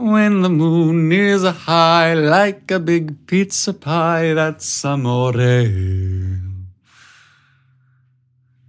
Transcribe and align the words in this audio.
When 0.00 0.40
the 0.40 0.48
moon 0.48 1.12
is 1.12 1.44
high 1.44 2.14
like 2.14 2.70
a 2.70 2.80
big 2.80 3.26
pizza 3.26 3.74
pie, 3.74 4.32
that's 4.32 4.82
amore. 4.82 5.34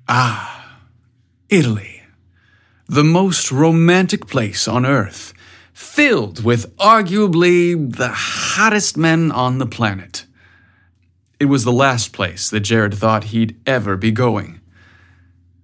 Ah, 0.09 0.79
Italy. 1.47 2.03
The 2.89 3.05
most 3.05 3.49
romantic 3.49 4.27
place 4.27 4.67
on 4.67 4.85
earth, 4.85 5.33
filled 5.71 6.43
with 6.43 6.75
arguably 6.75 7.95
the 7.95 8.09
hottest 8.09 8.97
men 8.97 9.31
on 9.31 9.57
the 9.57 9.65
planet. 9.65 10.25
It 11.39 11.45
was 11.45 11.63
the 11.63 11.71
last 11.71 12.11
place 12.11 12.49
that 12.49 12.59
Jared 12.59 12.95
thought 12.95 13.31
he'd 13.31 13.55
ever 13.65 13.95
be 13.95 14.11
going. 14.11 14.59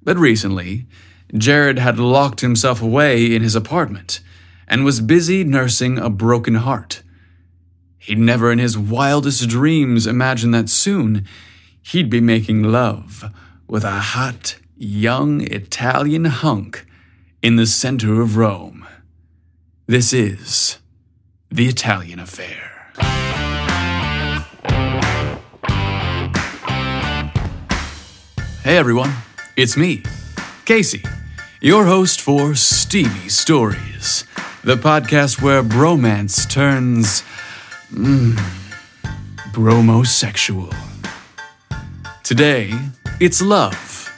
But 0.02 0.16
recently, 0.16 0.86
Jared 1.34 1.78
had 1.78 2.00
locked 2.00 2.40
himself 2.40 2.82
away 2.82 3.36
in 3.36 3.42
his 3.42 3.54
apartment 3.54 4.22
and 4.68 4.84
was 4.84 5.02
busy 5.02 5.44
nursing 5.44 5.98
a 5.98 6.10
broken 6.10 6.56
heart. 6.56 7.02
He'd 7.98 8.20
never 8.20 8.52
in 8.52 8.60
his 8.60 8.78
wildest 8.78 9.48
dreams 9.50 10.08
imagined 10.08 10.54
that 10.54 10.70
soon 10.70 11.26
he'd 11.82 12.10
be 12.10 12.22
making 12.22 12.64
love 12.64 13.32
with 13.68 13.84
a 13.84 14.00
hot, 14.00 14.58
young 14.76 15.42
Italian 15.42 16.26
hunk 16.26 16.86
in 17.42 17.56
the 17.56 17.66
center 17.66 18.22
of 18.22 18.38
Rome. 18.38 18.86
This 19.88 20.12
is 20.14 20.80
the 21.50 21.68
Italian 21.68 22.20
Affair. 22.20 22.74
Hey 28.64 28.78
everyone, 28.78 29.14
it's 29.56 29.78
me, 29.78 30.04
Casey, 30.66 31.02
your 31.62 31.86
host 31.86 32.20
for 32.20 32.54
Steamy 32.54 33.30
Stories, 33.30 34.26
the 34.68 34.76
podcast 34.76 35.42
where 35.42 35.64
bromance 35.64 36.46
turns. 36.50 37.24
Mm, 37.90 38.34
bromosexual. 39.54 40.76
Today, 42.22 42.74
it's 43.22 43.42
love, 43.42 44.12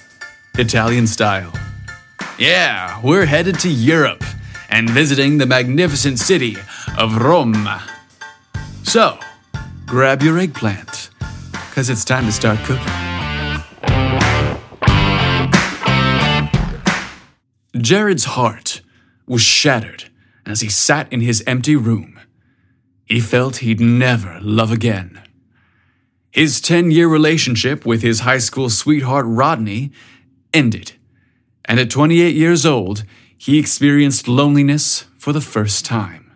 Italian 0.58 1.06
style. 1.06 1.53
Yeah, 2.39 3.00
we're 3.03 3.28
headed 3.28 3.59
to 3.59 3.69
Europe 3.69 4.23
and 4.72 4.89
visiting 4.89 5.38
the 5.38 5.45
magnificent 5.45 6.17
city 6.17 6.58
of 6.97 7.22
Rome. 7.22 7.69
So, 8.81 9.19
grab 9.86 10.23
your 10.23 10.39
eggplant, 10.39 11.11
because 11.52 11.91
it's 11.91 12.03
time 12.03 12.25
to 12.25 12.31
start 12.31 12.58
cooking. 12.63 12.88
Jared's 17.80 18.25
heart 18.25 18.81
was 19.28 19.44
shattered 19.44 20.06
as 20.50 20.61
he 20.61 20.69
sat 20.69 21.11
in 21.14 21.22
his 21.22 21.44
empty 21.45 21.75
room. 21.75 22.19
He 23.05 23.19
felt 23.19 23.58
he'd 23.58 23.80
never 23.80 24.39
love 24.42 24.72
again. 24.72 25.22
His 26.31 26.61
10 26.61 26.91
year 26.91 27.08
relationship 27.08 27.86
with 27.86 28.02
his 28.02 28.22
high 28.22 28.38
school 28.38 28.69
sweetheart 28.69 29.25
Rodney 29.28 29.91
ended, 30.53 30.94
and 31.66 31.80
at 31.80 31.89
28 31.89 32.36
years 32.36 32.66
old, 32.66 33.03
he 33.38 33.58
experienced 33.58 34.28
loneliness 34.28 35.06
for 35.17 35.33
the 35.33 35.41
first 35.41 35.86
time. 35.86 36.31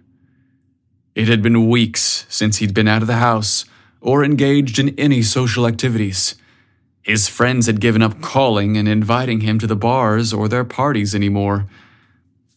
It 1.15 1.27
had 1.27 1.41
been 1.43 1.69
weeks 1.69 2.25
since 2.29 2.57
he'd 2.57 2.73
been 2.73 2.87
out 2.87 3.01
of 3.01 3.07
the 3.07 3.17
house 3.17 3.65
or 4.01 4.23
engaged 4.23 4.79
in 4.79 4.97
any 4.97 5.21
social 5.21 5.67
activities. 5.67 6.35
His 7.01 7.27
friends 7.27 7.67
had 7.67 7.81
given 7.81 8.01
up 8.01 8.21
calling 8.21 8.77
and 8.77 8.87
inviting 8.87 9.41
him 9.41 9.59
to 9.59 9.67
the 9.67 9.75
bars 9.75 10.33
or 10.33 10.47
their 10.47 10.63
parties 10.63 11.13
anymore. 11.13 11.67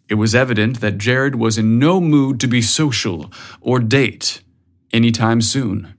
It 0.08 0.14
was 0.14 0.34
evident 0.34 0.80
that 0.80 0.98
Jared 0.98 1.34
was 1.34 1.58
in 1.58 1.78
no 1.78 2.00
mood 2.00 2.38
to 2.40 2.46
be 2.46 2.62
social 2.62 3.30
or 3.60 3.80
date 3.80 4.40
anytime 4.92 5.40
soon. 5.40 5.94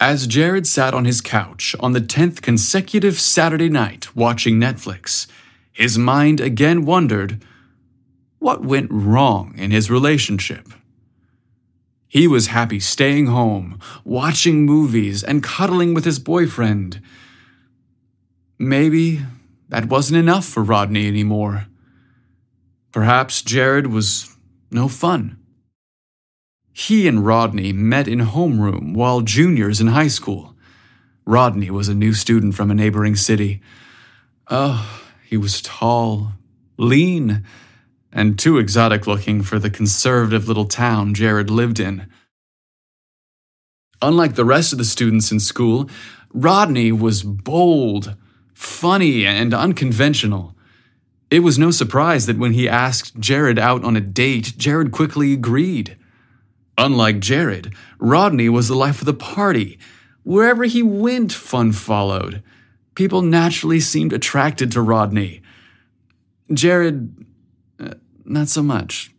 As 0.00 0.26
Jared 0.26 0.66
sat 0.66 0.94
on 0.94 1.04
his 1.04 1.20
couch 1.20 1.76
on 1.78 1.92
the 1.92 2.00
10th 2.00 2.42
consecutive 2.42 3.20
Saturday 3.20 3.68
night 3.68 4.16
watching 4.16 4.58
Netflix, 4.58 5.26
his 5.72 5.98
mind 5.98 6.40
again 6.40 6.84
wondered 6.84 7.42
what 8.38 8.64
went 8.64 8.90
wrong 8.90 9.54
in 9.56 9.70
his 9.70 9.90
relationship. 9.90 10.68
He 12.08 12.28
was 12.28 12.48
happy 12.48 12.80
staying 12.80 13.26
home, 13.26 13.78
watching 14.04 14.64
movies, 14.64 15.24
and 15.24 15.42
cuddling 15.42 15.94
with 15.94 16.04
his 16.04 16.18
boyfriend. 16.18 17.00
Maybe 18.58 19.20
that 19.68 19.86
wasn't 19.86 20.18
enough 20.18 20.44
for 20.44 20.62
Rodney 20.62 21.08
anymore. 21.08 21.66
Perhaps 22.94 23.42
Jared 23.42 23.88
was 23.88 24.36
no 24.70 24.86
fun. 24.86 25.36
He 26.72 27.08
and 27.08 27.26
Rodney 27.26 27.72
met 27.72 28.06
in 28.06 28.20
homeroom 28.20 28.94
while 28.94 29.20
juniors 29.20 29.80
in 29.80 29.88
high 29.88 30.06
school. 30.06 30.54
Rodney 31.26 31.72
was 31.72 31.88
a 31.88 31.94
new 31.94 32.14
student 32.14 32.54
from 32.54 32.70
a 32.70 32.74
neighboring 32.74 33.16
city. 33.16 33.60
Oh, 34.48 35.02
he 35.28 35.36
was 35.36 35.60
tall, 35.60 36.34
lean, 36.76 37.44
and 38.12 38.38
too 38.38 38.58
exotic 38.58 39.08
looking 39.08 39.42
for 39.42 39.58
the 39.58 39.70
conservative 39.70 40.46
little 40.46 40.66
town 40.66 41.14
Jared 41.14 41.50
lived 41.50 41.80
in. 41.80 42.06
Unlike 44.00 44.36
the 44.36 44.44
rest 44.44 44.70
of 44.70 44.78
the 44.78 44.84
students 44.84 45.32
in 45.32 45.40
school, 45.40 45.90
Rodney 46.32 46.92
was 46.92 47.24
bold, 47.24 48.14
funny, 48.52 49.26
and 49.26 49.52
unconventional. 49.52 50.53
It 51.34 51.42
was 51.42 51.58
no 51.58 51.72
surprise 51.72 52.26
that 52.26 52.38
when 52.38 52.52
he 52.52 52.68
asked 52.68 53.18
Jared 53.18 53.58
out 53.58 53.82
on 53.82 53.96
a 53.96 54.00
date, 54.00 54.54
Jared 54.56 54.92
quickly 54.92 55.32
agreed. 55.32 55.96
Unlike 56.78 57.18
Jared, 57.18 57.74
Rodney 57.98 58.48
was 58.48 58.68
the 58.68 58.76
life 58.76 59.00
of 59.00 59.06
the 59.06 59.14
party. 59.14 59.76
Wherever 60.22 60.62
he 60.62 60.80
went, 60.80 61.32
fun 61.32 61.72
followed. 61.72 62.40
People 62.94 63.20
naturally 63.20 63.80
seemed 63.80 64.12
attracted 64.12 64.70
to 64.70 64.80
Rodney. 64.80 65.42
Jared, 66.52 67.26
uh, 67.80 67.94
not 68.24 68.46
so 68.46 68.62
much. 68.62 69.10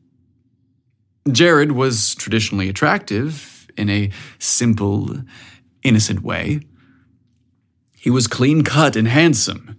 Jared 1.30 1.74
was 1.74 2.16
traditionally 2.16 2.70
attractive 2.70 3.68
in 3.76 3.90
a 3.90 4.10
simple, 4.40 5.18
innocent 5.84 6.22
way. 6.22 6.62
He 7.98 8.10
was 8.10 8.28
clean 8.28 8.64
cut 8.64 8.96
and 8.96 9.10
handsome. 9.10 9.76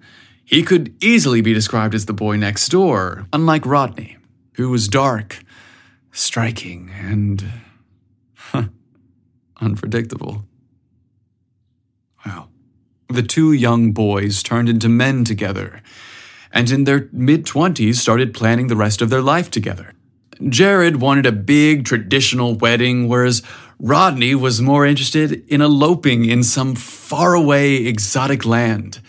He 0.47 0.63
could 0.63 0.95
easily 1.03 1.41
be 1.41 1.53
described 1.53 1.93
as 1.93 2.07
the 2.07 2.13
boy 2.13 2.37
next 2.37 2.69
door, 2.69 3.27
unlike 3.33 3.67
Rodney, 3.67 4.17
who 4.53 4.71
was 4.71 4.87
dark, 4.87 5.43
striking, 6.13 6.89
and 6.97 7.45
unpredictable. 9.61 10.45
Well, 12.25 12.49
the 13.09 13.25
two 13.25 13.53
young 13.53 13.91
boys 13.91 14.45
turned 14.45 14.69
into 14.69 14.89
men 14.89 15.25
together, 15.25 15.83
and 16.53 16.71
in 16.71 16.85
their 16.85 17.09
mid 17.13 17.45
20s 17.45 17.97
started 17.97 18.33
planning 18.33 18.69
the 18.69 18.77
rest 18.77 19.03
of 19.03 19.11
their 19.11 19.23
life 19.23 19.51
together. 19.51 19.95
Jared 20.49 21.01
wanted 21.01 21.27
a 21.27 21.33
big 21.33 21.85
traditional 21.85 22.55
wedding, 22.55 23.09
whereas 23.09 23.43
Rodney 23.81 24.37
was 24.37 24.63
more 24.63 24.87
interested 24.87 25.45
in 25.49 25.61
eloping 25.61 26.25
in 26.25 26.45
some 26.45 26.77
faraway 26.77 27.85
exotic 27.85 28.45
land. 28.47 29.01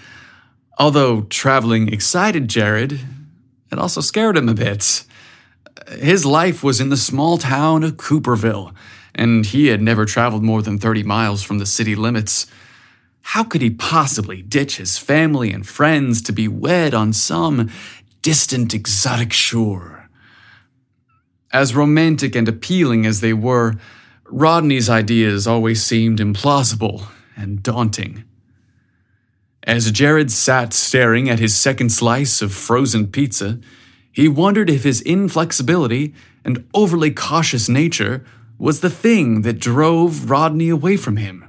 Although 0.79 1.21
traveling 1.23 1.91
excited 1.91 2.47
Jared, 2.47 2.99
it 3.71 3.79
also 3.79 3.99
scared 3.99 4.37
him 4.37 4.47
a 4.47 4.53
bit. 4.53 5.03
His 5.89 6.25
life 6.25 6.63
was 6.63 6.79
in 6.79 6.89
the 6.89 6.97
small 6.97 7.37
town 7.37 7.83
of 7.83 7.97
Cooperville, 7.97 8.73
and 9.15 9.45
he 9.45 9.67
had 9.67 9.81
never 9.81 10.05
traveled 10.05 10.43
more 10.43 10.61
than 10.61 10.77
30 10.77 11.03
miles 11.03 11.41
from 11.41 11.57
the 11.57 11.65
city 11.65 11.95
limits. 11.95 12.45
How 13.21 13.43
could 13.43 13.61
he 13.61 13.71
possibly 13.71 14.41
ditch 14.41 14.77
his 14.77 14.97
family 14.97 15.51
and 15.51 15.67
friends 15.67 16.21
to 16.23 16.31
be 16.31 16.47
wed 16.47 16.93
on 16.93 17.11
some 17.11 17.71
distant 18.21 18.73
exotic 18.73 19.33
shore? 19.33 20.09
As 21.51 21.75
romantic 21.75 22.35
and 22.35 22.47
appealing 22.47 23.05
as 23.05 23.21
they 23.21 23.33
were, 23.33 23.75
Rodney's 24.25 24.89
ideas 24.89 25.47
always 25.47 25.83
seemed 25.83 26.19
implausible 26.19 27.07
and 27.35 27.63
daunting. 27.63 28.25
As 29.67 29.91
Jared 29.91 30.31
sat 30.31 30.71
staring 30.71 31.29
at 31.29 31.39
his 31.39 31.53
second 31.53 31.91
slice 31.91 32.41
of 32.41 32.53
frozen 32.53 33.07
pizza, 33.07 33.59
he 34.09 34.29
wondered 34.29 34.69
if 34.69 34.85
his 34.85 35.01
inflexibility 35.01 36.13
and 36.45 36.65
overly 36.73 37.11
cautious 37.11 37.67
nature 37.67 38.23
was 38.57 38.79
the 38.79 38.89
thing 38.89 39.41
that 39.41 39.59
drove 39.59 40.29
Rodney 40.29 40.69
away 40.69 40.95
from 40.95 41.17
him. 41.17 41.43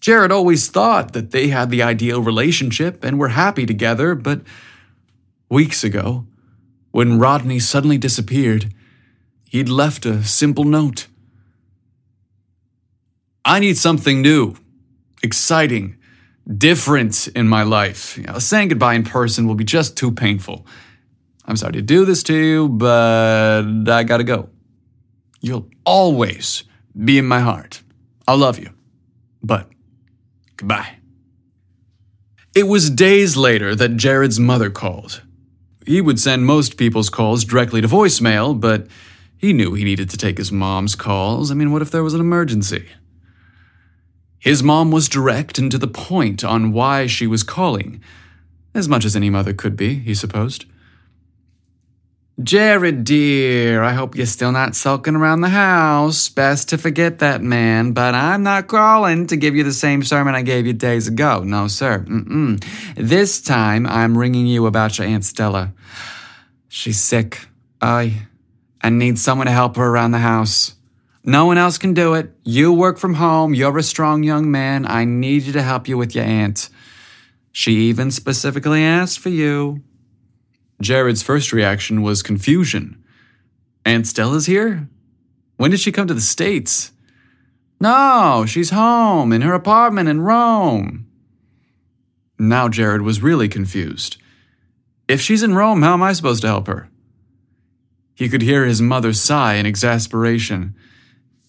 Jared 0.00 0.30
always 0.30 0.68
thought 0.68 1.14
that 1.14 1.30
they 1.30 1.48
had 1.48 1.70
the 1.70 1.82
ideal 1.82 2.20
relationship 2.20 3.02
and 3.02 3.18
were 3.18 3.28
happy 3.28 3.64
together, 3.64 4.14
but 4.14 4.42
weeks 5.48 5.82
ago, 5.82 6.26
when 6.90 7.18
Rodney 7.18 7.60
suddenly 7.60 7.96
disappeared, 7.96 8.74
he'd 9.48 9.70
left 9.70 10.04
a 10.04 10.22
simple 10.22 10.64
note. 10.64 11.06
I 13.42 13.58
need 13.58 13.78
something 13.78 14.20
new, 14.20 14.56
exciting, 15.22 15.96
different 16.56 17.28
in 17.28 17.48
my 17.48 17.62
life. 17.62 18.16
You 18.16 18.24
know, 18.24 18.38
saying 18.38 18.68
goodbye 18.68 18.94
in 18.94 19.04
person 19.04 19.46
will 19.46 19.54
be 19.54 19.64
just 19.64 19.96
too 19.96 20.12
painful. 20.12 20.66
I'm 21.44 21.56
sorry 21.56 21.72
to 21.74 21.82
do 21.82 22.04
this 22.04 22.22
to 22.24 22.34
you, 22.34 22.68
but 22.68 23.62
I 23.88 24.02
gotta 24.04 24.24
go. 24.24 24.48
You'll 25.40 25.68
always 25.84 26.64
be 27.04 27.18
in 27.18 27.26
my 27.26 27.40
heart. 27.40 27.82
I 28.28 28.34
love 28.34 28.58
you. 28.58 28.70
But 29.42 29.68
goodbye. 30.56 30.96
It 32.54 32.64
was 32.64 32.90
days 32.90 33.36
later 33.36 33.74
that 33.74 33.96
Jared's 33.96 34.38
mother 34.40 34.70
called. 34.70 35.22
He 35.86 36.00
would 36.00 36.20
send 36.20 36.44
most 36.44 36.76
people's 36.76 37.08
calls 37.08 37.44
directly 37.44 37.80
to 37.80 37.88
voicemail, 37.88 38.58
but 38.58 38.86
he 39.38 39.52
knew 39.52 39.72
he 39.72 39.84
needed 39.84 40.10
to 40.10 40.16
take 40.16 40.36
his 40.36 40.52
mom's 40.52 40.94
calls. 40.94 41.50
I 41.50 41.54
mean, 41.54 41.72
what 41.72 41.80
if 41.80 41.90
there 41.90 42.02
was 42.02 42.12
an 42.12 42.20
emergency? 42.20 42.86
His 44.40 44.62
mom 44.62 44.90
was 44.90 45.08
direct 45.08 45.58
and 45.58 45.70
to 45.70 45.78
the 45.78 45.86
point 45.86 46.42
on 46.42 46.72
why 46.72 47.06
she 47.06 47.26
was 47.26 47.42
calling, 47.42 48.02
as 48.74 48.88
much 48.88 49.04
as 49.04 49.14
any 49.14 49.28
mother 49.28 49.52
could 49.52 49.76
be, 49.76 49.96
he 49.96 50.14
supposed. 50.14 50.64
Jared, 52.42 53.04
dear, 53.04 53.82
I 53.82 53.92
hope 53.92 54.16
you're 54.16 54.24
still 54.24 54.50
not 54.50 54.74
sulking 54.74 55.14
around 55.14 55.42
the 55.42 55.50
house. 55.50 56.30
Best 56.30 56.70
to 56.70 56.78
forget 56.78 57.18
that 57.18 57.42
man, 57.42 57.92
but 57.92 58.14
I'm 58.14 58.42
not 58.42 58.66
calling 58.66 59.26
to 59.26 59.36
give 59.36 59.54
you 59.54 59.62
the 59.62 59.74
same 59.74 60.02
sermon 60.02 60.34
I 60.34 60.40
gave 60.40 60.66
you 60.66 60.72
days 60.72 61.06
ago. 61.06 61.42
No, 61.44 61.68
sir. 61.68 61.98
Mm-mm. 61.98 62.64
This 62.94 63.42
time 63.42 63.86
I'm 63.86 64.16
ringing 64.16 64.46
you 64.46 64.64
about 64.64 64.96
your 64.96 65.06
Aunt 65.06 65.26
Stella. 65.26 65.74
She's 66.68 66.98
sick. 66.98 67.46
I, 67.82 68.26
I 68.80 68.88
need 68.88 69.18
someone 69.18 69.46
to 69.46 69.52
help 69.52 69.76
her 69.76 69.86
around 69.86 70.12
the 70.12 70.18
house. 70.18 70.74
No 71.22 71.44
one 71.44 71.58
else 71.58 71.76
can 71.76 71.92
do 71.92 72.14
it. 72.14 72.32
You 72.44 72.72
work 72.72 72.98
from 72.98 73.14
home. 73.14 73.54
You're 73.54 73.76
a 73.78 73.82
strong 73.82 74.22
young 74.22 74.50
man. 74.50 74.86
I 74.86 75.04
need 75.04 75.42
you 75.42 75.52
to 75.52 75.62
help 75.62 75.86
you 75.86 75.98
with 75.98 76.14
your 76.14 76.24
aunt. 76.24 76.70
She 77.52 77.72
even 77.88 78.10
specifically 78.10 78.82
asked 78.82 79.18
for 79.18 79.28
you. 79.28 79.82
Jared's 80.80 81.22
first 81.22 81.52
reaction 81.52 82.00
was 82.02 82.22
confusion. 82.22 83.04
Aunt 83.84 84.06
Stella's 84.06 84.46
here? 84.46 84.88
When 85.56 85.70
did 85.70 85.80
she 85.80 85.92
come 85.92 86.06
to 86.06 86.14
the 86.14 86.20
States? 86.20 86.92
No, 87.80 88.44
she's 88.46 88.70
home 88.70 89.32
in 89.32 89.42
her 89.42 89.52
apartment 89.52 90.08
in 90.08 90.22
Rome. 90.22 91.06
Now 92.38 92.68
Jared 92.68 93.02
was 93.02 93.22
really 93.22 93.48
confused. 93.48 94.16
If 95.08 95.20
she's 95.20 95.42
in 95.42 95.54
Rome, 95.54 95.82
how 95.82 95.94
am 95.94 96.02
I 96.02 96.14
supposed 96.14 96.40
to 96.42 96.48
help 96.48 96.66
her? 96.66 96.88
He 98.14 98.28
could 98.28 98.42
hear 98.42 98.64
his 98.64 98.80
mother 98.80 99.12
sigh 99.12 99.54
in 99.54 99.66
exasperation. 99.66 100.74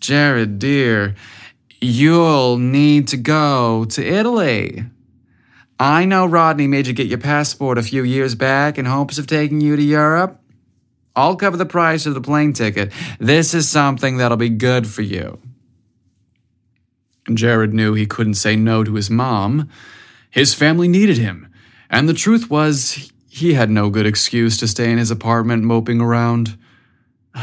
Jared, 0.02 0.58
dear, 0.58 1.14
you'll 1.80 2.58
need 2.58 3.08
to 3.10 3.18
go 3.18 3.86
to 3.86 4.04
Italy. 4.04 4.84
I 5.80 6.06
know 6.06 6.26
Rodney 6.26 6.66
made 6.66 6.88
you 6.88 6.94
get 6.94 7.06
your 7.06 7.20
passport 7.20 7.78
a 7.78 7.84
few 7.84 8.04
years 8.04 8.34
back 8.34 8.80
in 8.80 8.86
hopes 8.86 9.20
of 9.20 9.28
taking 9.28 9.62
you 9.62 9.76
to 9.76 9.82
Europe. 9.82 10.42
I'll 11.16 11.36
cover 11.36 11.56
the 11.56 11.68
price 11.68 12.08
of 12.08 12.16
the 12.16 12.22
plane 12.22 12.54
ticket. 12.54 12.92
This 13.20 13.54
is 13.54 13.70
something 13.70 14.18
that'll 14.18 14.38
be 14.38 14.50
good 14.50 14.88
for 14.88 15.04
you. 15.04 15.40
Jared 17.32 17.74
knew 17.74 17.94
he 17.94 18.08
couldn't 18.08 18.36
say 18.36 18.56
no 18.56 18.84
to 18.84 18.96
his 18.96 19.12
mom. 19.12 19.70
His 20.32 20.56
family 20.56 20.88
needed 20.88 21.20
him, 21.20 21.48
and 21.92 22.10
the 22.10 22.14
truth 22.14 22.50
was, 22.50 23.12
he 23.30 23.54
had 23.54 23.70
no 23.70 23.92
good 23.92 24.08
excuse 24.08 24.58
to 24.58 24.68
stay 24.68 24.92
in 24.92 24.98
his 24.98 25.12
apartment 25.12 25.64
moping 25.64 26.02
around. 26.02 26.58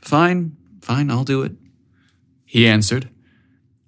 Fine, 0.00 0.56
fine, 0.80 1.10
I'll 1.10 1.22
do 1.22 1.42
it. 1.42 1.52
He 2.48 2.66
answered. 2.66 3.10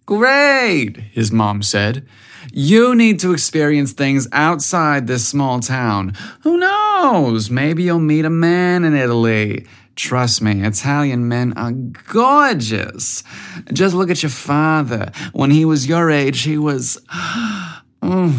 Great, 0.05 0.99
his 0.99 1.33
mom 1.33 1.63
said. 1.63 2.07
You 2.53 2.95
need 2.95 3.19
to 3.21 3.33
experience 3.33 3.93
things 3.95 4.29
outside 4.33 5.07
this 5.07 5.27
small 5.27 5.61
town. 5.61 6.13
Who 6.43 6.59
knows? 6.59 7.49
Maybe 7.49 7.85
you'll 7.85 8.01
meet 8.01 8.27
a 8.27 8.31
man 8.31 8.85
in 8.85 8.95
Italy. 8.95 9.67
Trust 9.97 10.43
me, 10.43 10.63
Italian 10.63 11.27
men 11.27 11.55
are 11.55 11.73
gorgeous. 11.73 13.25
Just 13.73 13.95
look 13.95 14.11
at 14.11 14.23
your 14.23 14.29
father. 14.29 15.11
When 15.33 15.51
he 15.51 15.65
was 15.65 15.87
your 15.87 16.11
age, 16.11 16.43
he 16.43 16.59
was 16.59 16.99
mm, 18.03 18.35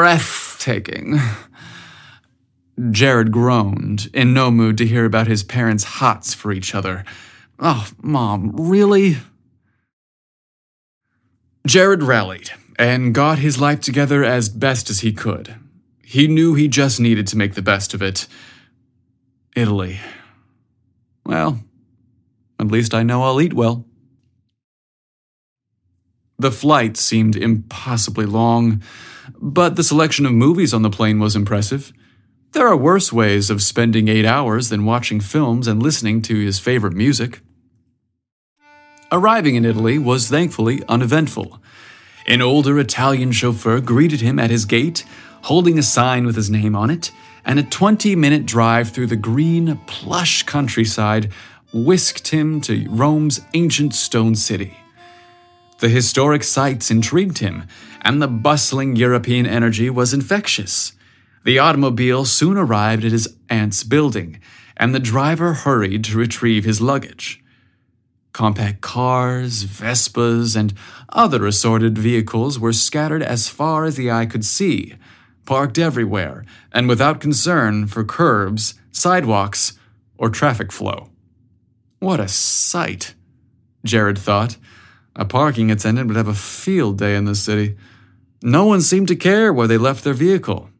breathtaking. 0.00 1.20
Jared 2.90 3.32
groaned, 3.32 4.08
in 4.14 4.32
no 4.32 4.50
mood 4.50 4.78
to 4.78 4.86
hear 4.86 5.04
about 5.04 5.26
his 5.26 5.44
parents' 5.44 5.84
hots 5.84 6.32
for 6.32 6.52
each 6.52 6.74
other. 6.74 7.04
Oh, 7.62 7.86
Mom, 8.02 8.52
really? 8.56 9.18
Jared 11.66 12.02
rallied 12.02 12.50
and 12.78 13.14
got 13.14 13.38
his 13.38 13.60
life 13.60 13.80
together 13.80 14.24
as 14.24 14.48
best 14.48 14.88
as 14.88 15.00
he 15.00 15.12
could. 15.12 15.56
He 16.02 16.26
knew 16.26 16.54
he 16.54 16.68
just 16.68 16.98
needed 16.98 17.26
to 17.28 17.36
make 17.36 17.54
the 17.54 17.62
best 17.62 17.92
of 17.92 18.00
it. 18.00 18.26
Italy. 19.54 20.00
Well, 21.26 21.60
at 22.58 22.68
least 22.68 22.94
I 22.94 23.02
know 23.02 23.22
I'll 23.22 23.40
eat 23.42 23.52
well. 23.52 23.84
The 26.38 26.50
flight 26.50 26.96
seemed 26.96 27.36
impossibly 27.36 28.24
long, 28.24 28.82
but 29.38 29.76
the 29.76 29.84
selection 29.84 30.24
of 30.24 30.32
movies 30.32 30.72
on 30.72 30.80
the 30.80 30.88
plane 30.88 31.20
was 31.20 31.36
impressive. 31.36 31.92
There 32.52 32.66
are 32.66 32.76
worse 32.76 33.12
ways 33.12 33.50
of 33.50 33.62
spending 33.62 34.08
eight 34.08 34.24
hours 34.24 34.70
than 34.70 34.86
watching 34.86 35.20
films 35.20 35.68
and 35.68 35.82
listening 35.82 36.22
to 36.22 36.34
his 36.36 36.58
favorite 36.58 36.94
music. 36.94 37.40
Arriving 39.12 39.56
in 39.56 39.64
Italy 39.64 39.98
was 39.98 40.28
thankfully 40.28 40.82
uneventful. 40.88 41.60
An 42.28 42.40
older 42.40 42.78
Italian 42.78 43.32
chauffeur 43.32 43.80
greeted 43.80 44.20
him 44.20 44.38
at 44.38 44.50
his 44.50 44.64
gate, 44.64 45.04
holding 45.42 45.78
a 45.78 45.82
sign 45.82 46.26
with 46.26 46.36
his 46.36 46.48
name 46.48 46.76
on 46.76 46.90
it, 46.90 47.10
and 47.44 47.58
a 47.58 47.64
20 47.64 48.14
minute 48.14 48.46
drive 48.46 48.90
through 48.90 49.08
the 49.08 49.16
green, 49.16 49.80
plush 49.86 50.44
countryside 50.44 51.32
whisked 51.72 52.28
him 52.28 52.60
to 52.60 52.88
Rome's 52.88 53.40
ancient 53.52 53.94
stone 53.94 54.36
city. 54.36 54.76
The 55.80 55.88
historic 55.88 56.44
sights 56.44 56.90
intrigued 56.90 57.38
him, 57.38 57.64
and 58.02 58.22
the 58.22 58.28
bustling 58.28 58.94
European 58.94 59.44
energy 59.46 59.90
was 59.90 60.14
infectious. 60.14 60.92
The 61.42 61.58
automobile 61.58 62.26
soon 62.26 62.56
arrived 62.56 63.04
at 63.04 63.12
his 63.12 63.34
aunt's 63.48 63.82
building, 63.82 64.40
and 64.76 64.94
the 64.94 65.00
driver 65.00 65.54
hurried 65.54 66.04
to 66.04 66.18
retrieve 66.18 66.64
his 66.64 66.80
luggage. 66.80 67.42
Compact 68.32 68.80
cars, 68.80 69.64
Vespas, 69.64 70.56
and 70.56 70.72
other 71.08 71.46
assorted 71.46 71.98
vehicles 71.98 72.58
were 72.58 72.72
scattered 72.72 73.22
as 73.22 73.48
far 73.48 73.84
as 73.84 73.96
the 73.96 74.10
eye 74.10 74.26
could 74.26 74.44
see, 74.44 74.94
parked 75.44 75.78
everywhere, 75.78 76.44
and 76.72 76.88
without 76.88 77.20
concern 77.20 77.86
for 77.86 78.04
curbs, 78.04 78.74
sidewalks, 78.92 79.78
or 80.16 80.30
traffic 80.30 80.70
flow. 80.70 81.08
What 81.98 82.20
a 82.20 82.28
sight, 82.28 83.14
Jared 83.84 84.18
thought. 84.18 84.56
A 85.16 85.24
parking 85.24 85.70
attendant 85.70 86.06
would 86.06 86.16
have 86.16 86.28
a 86.28 86.34
field 86.34 86.98
day 86.98 87.16
in 87.16 87.24
the 87.24 87.34
city. 87.34 87.76
No 88.42 88.64
one 88.64 88.80
seemed 88.80 89.08
to 89.08 89.16
care 89.16 89.52
where 89.52 89.66
they 89.66 89.76
left 89.76 90.04
their 90.04 90.14
vehicle. 90.14 90.70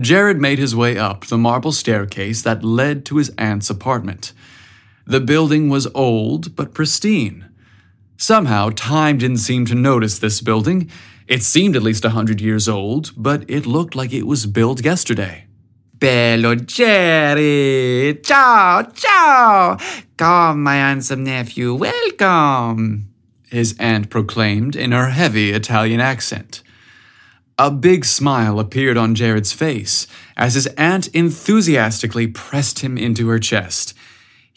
Jared 0.00 0.40
made 0.40 0.58
his 0.58 0.74
way 0.74 0.96
up 0.96 1.26
the 1.26 1.36
marble 1.36 1.72
staircase 1.72 2.40
that 2.42 2.64
led 2.64 3.04
to 3.04 3.18
his 3.18 3.30
aunt's 3.36 3.68
apartment. 3.68 4.32
The 5.06 5.20
building 5.20 5.68
was 5.68 5.86
old 5.94 6.54
but 6.54 6.74
pristine. 6.74 7.48
Somehow, 8.16 8.70
time 8.74 9.18
didn't 9.18 9.38
seem 9.38 9.64
to 9.66 9.74
notice 9.74 10.18
this 10.18 10.40
building. 10.40 10.90
It 11.26 11.42
seemed 11.42 11.76
at 11.76 11.82
least 11.82 12.04
a 12.04 12.10
hundred 12.10 12.40
years 12.40 12.68
old, 12.68 13.12
but 13.16 13.48
it 13.48 13.64
looked 13.64 13.94
like 13.94 14.12
it 14.12 14.26
was 14.26 14.46
built 14.46 14.84
yesterday. 14.84 15.46
Bello 15.94 16.54
Jerry! 16.54 18.18
Ciao, 18.22 18.82
ciao! 18.94 19.76
Come, 20.16 20.62
my 20.62 20.76
handsome 20.76 21.24
nephew, 21.24 21.74
welcome! 21.74 23.10
His 23.50 23.76
aunt 23.78 24.10
proclaimed 24.10 24.76
in 24.76 24.92
her 24.92 25.10
heavy 25.10 25.50
Italian 25.50 26.00
accent. 26.00 26.62
A 27.58 27.70
big 27.70 28.06
smile 28.06 28.58
appeared 28.58 28.96
on 28.96 29.14
Jared's 29.14 29.52
face 29.52 30.06
as 30.36 30.54
his 30.54 30.66
aunt 30.78 31.08
enthusiastically 31.08 32.26
pressed 32.26 32.78
him 32.78 32.96
into 32.96 33.28
her 33.28 33.38
chest. 33.38 33.92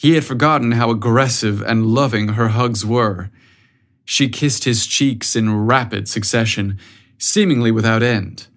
He 0.03 0.15
had 0.15 0.25
forgotten 0.25 0.73
how 0.73 0.91
aggressive 0.91 1.61
and 1.61 1.85
loving 1.85 2.33
her 2.33 2.49
hugs 2.49 2.85
were. 2.85 3.29
She 4.03 4.27
kissed 4.27 4.65
his 4.65 4.85
cheeks 4.85 5.33
in 5.33 5.65
rapid 5.65 6.09
succession, 6.09 6.77
seemingly 7.17 7.71
without 7.71 8.03
end. 8.03 8.47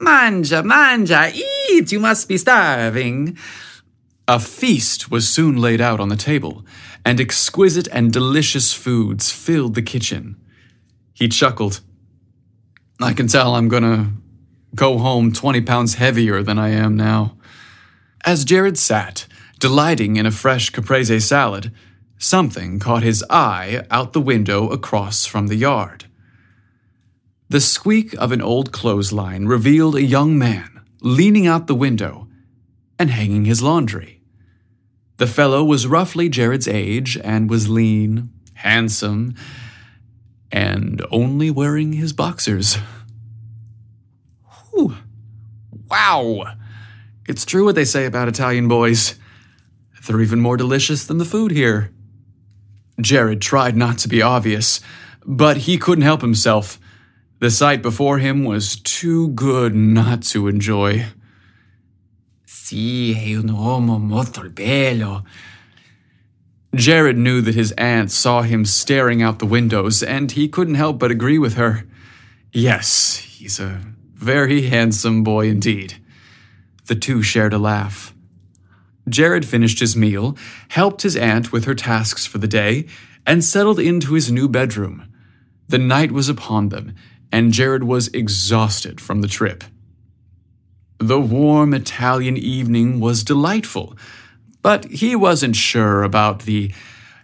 Manja, 0.00 0.62
manja, 0.62 1.30
eat, 1.34 1.92
you 1.92 2.00
must 2.00 2.30
be 2.30 2.38
starving. 2.38 3.36
A 4.26 4.40
feast 4.40 5.10
was 5.10 5.28
soon 5.28 5.58
laid 5.58 5.82
out 5.82 6.00
on 6.00 6.08
the 6.08 6.16
table, 6.16 6.64
and 7.04 7.20
exquisite 7.20 7.88
and 7.92 8.10
delicious 8.10 8.72
foods 8.72 9.30
filled 9.30 9.74
the 9.74 9.82
kitchen. 9.82 10.40
He 11.12 11.28
chuckled. 11.28 11.80
I 13.02 13.12
can 13.12 13.28
tell 13.28 13.54
I'm 13.54 13.68
gonna 13.68 14.12
go 14.74 14.96
home 14.96 15.30
20 15.30 15.60
pounds 15.60 15.96
heavier 15.96 16.42
than 16.42 16.58
I 16.58 16.70
am 16.70 16.96
now. 16.96 17.36
As 18.24 18.46
Jared 18.46 18.78
sat, 18.78 19.26
Delighting 19.58 20.16
in 20.16 20.26
a 20.26 20.30
fresh 20.30 20.70
caprese 20.70 21.20
salad, 21.20 21.72
something 22.18 22.78
caught 22.78 23.02
his 23.02 23.24
eye 23.30 23.84
out 23.90 24.12
the 24.12 24.20
window 24.20 24.68
across 24.68 25.24
from 25.24 25.46
the 25.46 25.56
yard. 25.56 26.04
The 27.48 27.60
squeak 27.60 28.12
of 28.14 28.32
an 28.32 28.42
old 28.42 28.72
clothesline 28.72 29.46
revealed 29.46 29.94
a 29.94 30.02
young 30.02 30.36
man 30.38 30.82
leaning 31.00 31.46
out 31.46 31.68
the 31.68 31.74
window 31.74 32.28
and 32.98 33.10
hanging 33.10 33.44
his 33.44 33.62
laundry. 33.62 34.20
The 35.18 35.26
fellow 35.26 35.64
was 35.64 35.86
roughly 35.86 36.28
Jared's 36.28 36.68
age 36.68 37.16
and 37.22 37.48
was 37.48 37.68
lean, 37.68 38.30
handsome, 38.54 39.34
and 40.52 41.04
only 41.10 41.50
wearing 41.50 41.94
his 41.94 42.12
boxers. 42.12 42.78
Whew. 44.72 44.96
Wow! 45.88 46.54
It's 47.28 47.44
true 47.44 47.64
what 47.64 47.74
they 47.74 47.84
say 47.84 48.04
about 48.04 48.28
Italian 48.28 48.68
boys. 48.68 49.18
They're 50.06 50.20
even 50.20 50.40
more 50.40 50.56
delicious 50.56 51.04
than 51.04 51.18
the 51.18 51.24
food 51.24 51.50
here. 51.50 51.90
Jared 53.00 53.40
tried 53.40 53.76
not 53.76 53.98
to 53.98 54.08
be 54.08 54.22
obvious, 54.22 54.80
but 55.24 55.58
he 55.58 55.76
couldn't 55.78 56.04
help 56.04 56.20
himself. 56.22 56.78
The 57.40 57.50
sight 57.50 57.82
before 57.82 58.18
him 58.18 58.44
was 58.44 58.76
too 58.76 59.28
good 59.28 59.74
not 59.74 60.22
to 60.32 60.48
enjoy. 60.48 61.06
Sì, 62.46 63.14
è 63.14 63.36
un 63.36 63.50
uomo 63.50 64.00
molto 64.00 64.48
bello. 64.48 65.24
Jared 66.74 67.18
knew 67.18 67.40
that 67.40 67.54
his 67.54 67.72
aunt 67.72 68.10
saw 68.10 68.42
him 68.42 68.64
staring 68.64 69.22
out 69.22 69.38
the 69.38 69.46
windows, 69.46 70.02
and 70.02 70.32
he 70.32 70.48
couldn't 70.48 70.74
help 70.74 70.98
but 70.98 71.10
agree 71.10 71.38
with 71.38 71.54
her. 71.54 71.84
Yes, 72.52 73.18
he's 73.18 73.60
a 73.60 73.80
very 74.14 74.62
handsome 74.62 75.22
boy 75.22 75.48
indeed. 75.48 75.94
The 76.86 76.94
two 76.94 77.22
shared 77.22 77.52
a 77.52 77.58
laugh. 77.58 78.14
Jared 79.08 79.46
finished 79.46 79.80
his 79.80 79.96
meal, 79.96 80.36
helped 80.70 81.02
his 81.02 81.16
aunt 81.16 81.52
with 81.52 81.64
her 81.64 81.74
tasks 81.74 82.26
for 82.26 82.38
the 82.38 82.48
day, 82.48 82.86
and 83.24 83.44
settled 83.44 83.78
into 83.78 84.14
his 84.14 84.30
new 84.30 84.48
bedroom. 84.48 85.12
The 85.68 85.78
night 85.78 86.12
was 86.12 86.28
upon 86.28 86.68
them, 86.68 86.94
and 87.32 87.52
Jared 87.52 87.84
was 87.84 88.08
exhausted 88.08 89.00
from 89.00 89.20
the 89.20 89.28
trip. 89.28 89.64
The 90.98 91.20
warm 91.20 91.74
Italian 91.74 92.36
evening 92.36 93.00
was 93.00 93.24
delightful, 93.24 93.96
but 94.62 94.86
he 94.86 95.14
wasn't 95.14 95.56
sure 95.56 96.02
about 96.02 96.42
the 96.42 96.72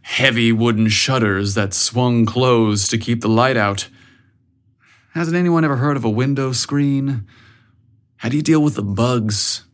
heavy 0.03 0.53
wooden 0.53 0.89
shutters 0.89 1.55
that 1.55 1.73
swung 1.73 2.27
closed 2.27 2.91
to 2.91 2.99
keep 2.99 3.21
the 3.21 3.29
light 3.29 3.57
out. 3.57 3.89
Hasn't 5.15 5.37
anyone 5.37 5.65
ever 5.65 5.77
heard 5.77 5.97
of 5.97 6.05
a 6.05 6.11
window 6.11 6.53
screen? 6.53 7.27
How 8.17 8.29
do 8.29 8.37
you 8.37 8.43
deal 8.43 8.63
with 8.63 8.75
the 8.75 8.83
bugs? 8.83 9.65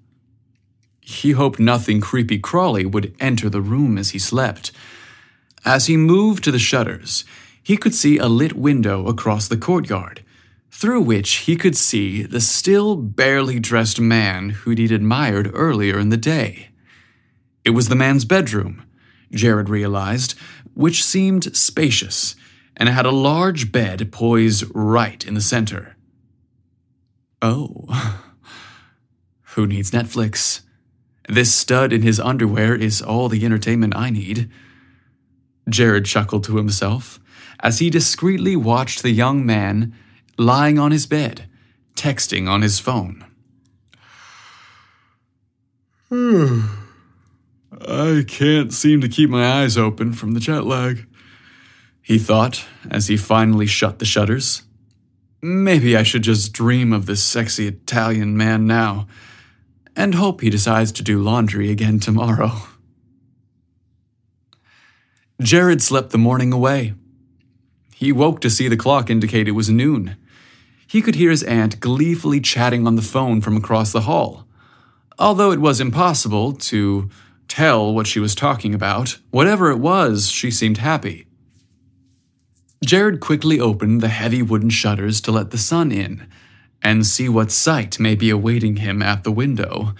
He 1.08 1.30
hoped 1.30 1.58
nothing 1.58 2.02
creepy 2.02 2.38
crawly 2.38 2.84
would 2.84 3.14
enter 3.18 3.48
the 3.48 3.62
room 3.62 3.96
as 3.96 4.10
he 4.10 4.18
slept. 4.18 4.72
As 5.64 5.86
he 5.86 5.96
moved 5.96 6.44
to 6.44 6.50
the 6.50 6.58
shutters, 6.58 7.24
he 7.62 7.78
could 7.78 7.94
see 7.94 8.18
a 8.18 8.26
lit 8.26 8.52
window 8.52 9.06
across 9.06 9.48
the 9.48 9.56
courtyard, 9.56 10.22
through 10.70 11.00
which 11.00 11.46
he 11.46 11.56
could 11.56 11.78
see 11.78 12.24
the 12.24 12.42
still 12.42 12.94
barely 12.94 13.58
dressed 13.58 13.98
man 13.98 14.50
who'd 14.50 14.76
he'd 14.76 14.92
admired 14.92 15.50
earlier 15.54 15.98
in 15.98 16.10
the 16.10 16.18
day. 16.18 16.68
It 17.64 17.70
was 17.70 17.88
the 17.88 17.96
man's 17.96 18.26
bedroom, 18.26 18.84
Jared 19.32 19.70
realized, 19.70 20.34
which 20.74 21.02
seemed 21.02 21.56
spacious 21.56 22.36
and 22.76 22.86
had 22.90 23.06
a 23.06 23.10
large 23.10 23.72
bed 23.72 24.12
poised 24.12 24.64
right 24.74 25.26
in 25.26 25.32
the 25.32 25.40
center. 25.40 25.96
Oh. 27.40 28.20
Who 29.54 29.66
needs 29.66 29.90
Netflix? 29.90 30.60
This 31.28 31.54
stud 31.54 31.92
in 31.92 32.00
his 32.00 32.18
underwear 32.18 32.74
is 32.74 33.02
all 33.02 33.28
the 33.28 33.44
entertainment 33.44 33.94
I 33.94 34.08
need. 34.08 34.50
Jared 35.68 36.06
chuckled 36.06 36.44
to 36.44 36.56
himself 36.56 37.20
as 37.60 37.80
he 37.80 37.90
discreetly 37.90 38.56
watched 38.56 39.02
the 39.02 39.10
young 39.10 39.44
man 39.44 39.94
lying 40.38 40.78
on 40.78 40.90
his 40.90 41.06
bed, 41.06 41.48
texting 41.94 42.48
on 42.48 42.62
his 42.62 42.78
phone. 42.78 43.26
Hmm. 46.08 46.62
I 47.86 48.24
can't 48.26 48.72
seem 48.72 49.02
to 49.02 49.08
keep 49.08 49.28
my 49.28 49.46
eyes 49.46 49.76
open 49.76 50.14
from 50.14 50.32
the 50.32 50.40
jet 50.40 50.64
lag, 50.64 51.06
he 52.00 52.18
thought 52.18 52.64
as 52.90 53.08
he 53.08 53.18
finally 53.18 53.66
shut 53.66 53.98
the 53.98 54.06
shutters. 54.06 54.62
Maybe 55.42 55.94
I 55.94 56.02
should 56.04 56.22
just 56.22 56.54
dream 56.54 56.92
of 56.94 57.04
this 57.04 57.22
sexy 57.22 57.66
Italian 57.66 58.36
man 58.36 58.66
now 58.66 59.06
and 59.98 60.14
hope 60.14 60.40
he 60.40 60.48
decides 60.48 60.92
to 60.92 61.02
do 61.02 61.20
laundry 61.20 61.72
again 61.72 61.98
tomorrow. 61.98 62.52
Jared 65.42 65.82
slept 65.82 66.10
the 66.10 66.18
morning 66.18 66.52
away. 66.52 66.94
He 67.96 68.12
woke 68.12 68.40
to 68.42 68.48
see 68.48 68.68
the 68.68 68.76
clock 68.76 69.10
indicate 69.10 69.48
it 69.48 69.52
was 69.52 69.68
noon. 69.68 70.16
He 70.86 71.02
could 71.02 71.16
hear 71.16 71.30
his 71.30 71.42
aunt 71.42 71.80
gleefully 71.80 72.40
chatting 72.40 72.86
on 72.86 72.94
the 72.94 73.02
phone 73.02 73.40
from 73.40 73.56
across 73.56 73.90
the 73.90 74.02
hall. 74.02 74.46
Although 75.18 75.50
it 75.50 75.60
was 75.60 75.80
impossible 75.80 76.52
to 76.52 77.10
tell 77.48 77.92
what 77.92 78.06
she 78.06 78.20
was 78.20 78.36
talking 78.36 78.74
about, 78.74 79.18
whatever 79.30 79.68
it 79.72 79.78
was, 79.78 80.30
she 80.30 80.52
seemed 80.52 80.78
happy. 80.78 81.26
Jared 82.84 83.18
quickly 83.18 83.58
opened 83.58 84.00
the 84.00 84.08
heavy 84.08 84.42
wooden 84.42 84.70
shutters 84.70 85.20
to 85.22 85.32
let 85.32 85.50
the 85.50 85.58
sun 85.58 85.90
in 85.90 86.28
and 86.82 87.06
see 87.06 87.28
what 87.28 87.50
sight 87.50 87.98
may 87.98 88.14
be 88.14 88.30
awaiting 88.30 88.76
him 88.76 89.02
at 89.02 89.24
the 89.24 89.32
window. 89.32 89.94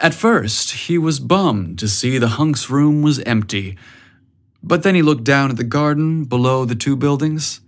At 0.00 0.14
first, 0.14 0.72
he 0.72 0.98
was 0.98 1.20
bummed 1.20 1.78
to 1.78 1.88
see 1.88 2.18
the 2.18 2.28
hunk's 2.28 2.70
room 2.70 3.02
was 3.02 3.20
empty, 3.20 3.76
but 4.62 4.82
then 4.82 4.94
he 4.94 5.02
looked 5.02 5.24
down 5.24 5.50
at 5.50 5.56
the 5.56 5.64
garden 5.64 6.24
below 6.24 6.64
the 6.64 6.74
two 6.74 6.96
buildings, 6.96 7.60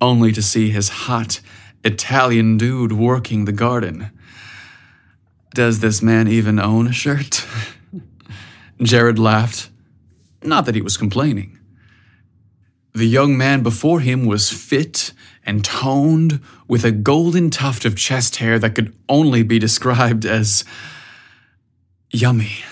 only 0.00 0.32
to 0.32 0.42
see 0.42 0.70
his 0.70 0.88
hot 0.88 1.40
Italian 1.84 2.56
dude 2.56 2.92
working 2.92 3.44
the 3.44 3.52
garden. 3.52 4.10
Does 5.54 5.80
this 5.80 6.02
man 6.02 6.28
even 6.28 6.58
own 6.58 6.86
a 6.86 6.92
shirt? 6.92 7.46
Jared 8.82 9.18
laughed. 9.18 9.70
Not 10.42 10.66
that 10.66 10.74
he 10.74 10.80
was 10.80 10.96
complaining. 10.96 11.51
The 12.94 13.06
young 13.06 13.38
man 13.38 13.62
before 13.62 14.00
him 14.00 14.26
was 14.26 14.50
fit 14.50 15.12
and 15.44 15.64
toned, 15.64 16.40
with 16.68 16.84
a 16.84 16.92
golden 16.92 17.50
tuft 17.50 17.84
of 17.84 17.96
chest 17.96 18.36
hair 18.36 18.58
that 18.58 18.74
could 18.74 18.94
only 19.08 19.42
be 19.42 19.58
described 19.58 20.24
as 20.24 20.64
yummy. 22.10 22.64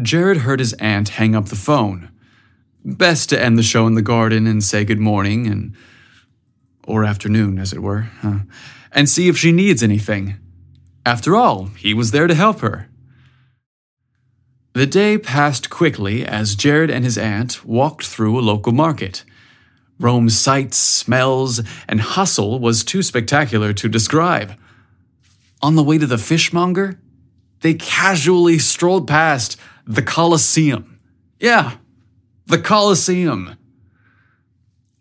Jared 0.00 0.38
heard 0.38 0.58
his 0.58 0.72
aunt 0.74 1.10
hang 1.10 1.34
up 1.34 1.46
the 1.46 1.56
phone. 1.56 2.10
Best 2.84 3.28
to 3.30 3.42
end 3.42 3.58
the 3.58 3.62
show 3.62 3.86
in 3.86 3.94
the 3.94 4.02
garden 4.02 4.46
and 4.46 4.62
say 4.62 4.84
good 4.84 5.00
morning 5.00 5.46
and 5.46 5.74
or 6.86 7.04
afternoon, 7.04 7.58
as 7.58 7.72
it 7.72 7.82
were, 7.82 8.02
huh? 8.20 8.40
and 8.92 9.08
see 9.08 9.28
if 9.28 9.36
she 9.36 9.52
needs 9.52 9.82
anything. 9.82 10.36
After 11.04 11.36
all, 11.36 11.66
he 11.78 11.94
was 11.94 12.12
there 12.12 12.26
to 12.26 12.34
help 12.34 12.60
her. 12.60 12.88
The 14.76 14.86
day 14.86 15.16
passed 15.16 15.70
quickly 15.70 16.22
as 16.22 16.54
Jared 16.54 16.90
and 16.90 17.02
his 17.02 17.16
aunt 17.16 17.64
walked 17.64 18.04
through 18.04 18.38
a 18.38 18.44
local 18.44 18.72
market. 18.72 19.24
Rome's 19.98 20.38
sights, 20.38 20.76
smells, 20.76 21.62
and 21.88 21.98
hustle 21.98 22.58
was 22.58 22.84
too 22.84 23.02
spectacular 23.02 23.72
to 23.72 23.88
describe. 23.88 24.52
On 25.62 25.76
the 25.76 25.82
way 25.82 25.96
to 25.96 26.04
the 26.04 26.18
fishmonger, 26.18 27.00
they 27.62 27.72
casually 27.72 28.58
strolled 28.58 29.08
past 29.08 29.58
the 29.86 30.02
Colosseum. 30.02 30.98
Yeah, 31.40 31.78
the 32.44 32.58
Colosseum. 32.58 33.56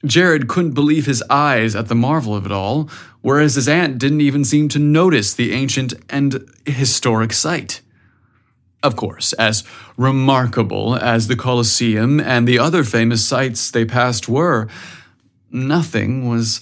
Jared 0.06 0.48
couldn't 0.48 0.72
believe 0.72 1.06
his 1.06 1.22
eyes 1.30 1.76
at 1.76 1.90
the 1.90 1.96
marvel 1.96 2.34
of 2.34 2.46
it 2.46 2.52
all, 2.54 2.90
whereas 3.20 3.56
his 3.56 3.68
aunt 3.68 3.98
didn't 3.98 4.22
even 4.22 4.46
seem 4.46 4.70
to 4.70 4.80
notice 4.80 5.34
the 5.34 5.52
ancient 5.52 5.94
and 6.10 6.50
historic 6.66 7.34
sight. 7.34 7.82
Of 8.86 8.96
course, 8.96 9.34
as 9.34 9.64
remarkable 9.98 10.96
as 10.96 11.28
the 11.28 11.36
Colosseum 11.36 12.20
and 12.20 12.48
the 12.48 12.60
other 12.60 12.84
famous 12.84 13.26
sights 13.26 13.72
they 13.72 13.84
passed 13.84 14.30
were, 14.30 14.68
nothing 15.50 16.30
was 16.30 16.62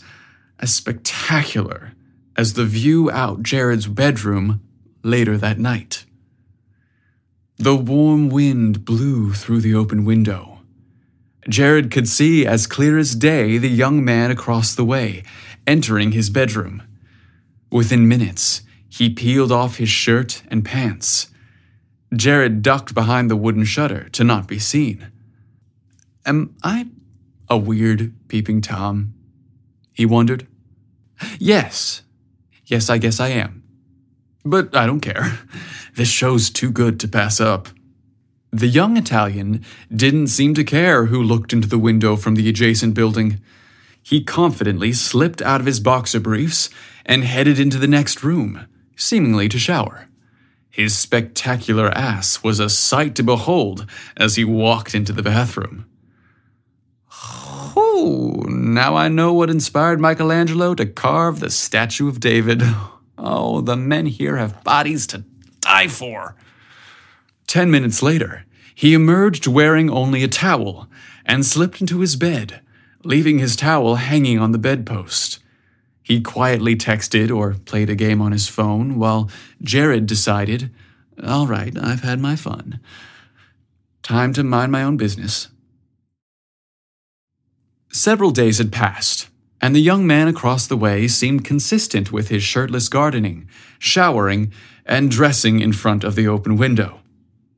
as 0.58 0.74
spectacular 0.74 1.92
as 2.38 2.54
the 2.54 2.64
view 2.64 3.12
out 3.12 3.44
Jared's 3.44 3.88
bedroom 3.88 4.62
later 5.04 5.38
that 5.38 5.60
night. 5.60 6.06
The 7.58 7.76
warm 7.76 8.30
wind 8.30 8.86
blew 8.86 9.34
through 9.34 9.60
the 9.60 9.76
open 9.76 10.06
window. 10.06 10.60
Jared 11.50 11.92
could 11.92 12.08
see 12.08 12.48
as 12.48 12.68
clear 12.68 12.98
as 12.98 13.16
day 13.16 13.58
the 13.58 13.68
young 13.68 14.06
man 14.06 14.32
across 14.32 14.74
the 14.74 14.86
way, 14.86 15.24
entering 15.68 16.14
his 16.14 16.30
bedroom. 16.30 16.84
Within 17.70 18.08
minutes, 18.08 18.62
he 18.88 19.10
peeled 19.10 19.52
off 19.52 19.76
his 19.76 19.90
shirt 19.90 20.42
and 20.50 20.64
pants 20.64 21.28
Jared 22.16 22.62
ducked 22.62 22.94
behind 22.94 23.30
the 23.30 23.36
wooden 23.36 23.66
shutter 23.66 24.10
to 24.10 24.24
not 24.24 24.48
be 24.48 24.60
seen. 24.60 25.12
Am 26.26 26.56
I 26.64 26.88
a 27.50 27.58
weird 27.58 28.14
peeping 28.28 28.62
Tom? 28.62 29.14
He 29.94 30.06
wondered. 30.06 30.48
Yes. 31.40 32.02
Yes, 32.66 32.90
I 32.90 32.98
guess 32.98 33.20
I 33.20 33.30
am. 33.30 33.64
But 34.46 34.76
I 34.76 34.86
don't 34.86 35.02
care. 35.02 35.40
This 35.96 36.10
show's 36.10 36.50
too 36.50 36.72
good 36.72 37.00
to 37.02 37.08
pass 37.08 37.40
up. 37.40 37.68
The 38.52 38.66
young 38.66 38.98
Italian 38.98 39.64
didn't 39.96 40.30
seem 40.30 40.56
to 40.56 40.64
care 40.64 41.06
who 41.06 41.22
looked 41.22 41.54
into 41.54 41.68
the 41.68 41.78
window 41.78 42.16
from 42.16 42.34
the 42.34 42.50
adjacent 42.50 42.96
building. 42.96 43.40
He 44.02 44.24
confidently 44.24 44.92
slipped 44.92 45.40
out 45.44 45.60
of 45.60 45.68
his 45.68 45.80
boxer 45.80 46.20
briefs 46.20 46.72
and 47.06 47.24
headed 47.24 47.60
into 47.60 47.78
the 47.78 47.88
next 47.88 48.24
room, 48.24 48.66
seemingly 48.96 49.48
to 49.50 49.60
shower. 49.60 50.08
His 50.74 50.98
spectacular 50.98 51.90
ass 51.90 52.42
was 52.42 52.60
a 52.60 52.68
sight 52.68 53.14
to 53.16 53.24
behold 53.24 53.86
as 54.18 54.38
he 54.38 54.44
walked 54.44 54.96
into 54.96 55.14
the 55.14 55.22
bathroom. 55.22 55.86
Oh, 57.76 58.44
now 58.48 58.96
I 58.96 59.08
know 59.08 59.34
what 59.34 59.52
inspired 59.52 60.00
Michelangelo 60.00 60.74
to 60.74 60.88
carve 60.88 61.40
the 61.40 61.52
statue 61.52 62.10
of 62.10 62.20
David. 62.20 62.64
Oh, 63.16 63.62
the 63.62 63.78
men 63.78 64.08
here 64.08 64.38
have 64.38 64.64
bodies 64.64 65.06
to 65.08 65.24
die 65.62 65.88
for. 65.88 66.36
Ten 67.46 67.70
minutes 67.70 68.02
later, 68.02 68.44
he 68.74 68.96
emerged 68.96 69.46
wearing 69.46 69.90
only 69.90 70.24
a 70.24 70.28
towel 70.28 70.90
and 71.24 71.46
slipped 71.46 71.80
into 71.80 72.00
his 72.00 72.16
bed, 72.16 72.60
leaving 73.04 73.38
his 73.38 73.56
towel 73.56 73.96
hanging 73.96 74.40
on 74.40 74.52
the 74.52 74.58
bedpost. 74.58 75.40
He 76.04 76.22
quietly 76.22 76.76
texted 76.76 77.34
or 77.34 77.56
played 77.66 77.90
a 77.90 77.96
game 77.96 78.22
on 78.22 78.34
his 78.34 78.48
phone 78.48 79.00
while 79.00 79.30
Jared 79.62 80.06
decided, 80.06 80.70
all 81.26 81.48
right, 81.48 81.76
I've 81.82 82.02
had 82.02 82.20
my 82.20 82.36
fun. 82.36 82.80
Time 84.04 84.34
to 84.34 84.44
mind 84.44 84.72
my 84.72 84.84
own 84.84 84.98
business. 84.98 85.48
Several 87.92 88.32
days 88.32 88.58
had 88.58 88.72
passed, 88.72 89.30
and 89.62 89.74
the 89.74 89.80
young 89.80 90.06
man 90.06 90.28
across 90.28 90.68
the 90.68 90.76
way 90.76 91.08
seemed 91.08 91.46
consistent 91.46 92.12
with 92.12 92.28
his 92.28 92.44
shirtless 92.44 92.90
gardening, 92.90 93.48
showering, 93.80 94.52
and 94.86 95.10
dressing 95.10 95.62
in 95.62 95.72
front 95.72 96.04
of 96.04 96.16
the 96.16 96.28
open 96.28 96.58
window. 96.58 97.00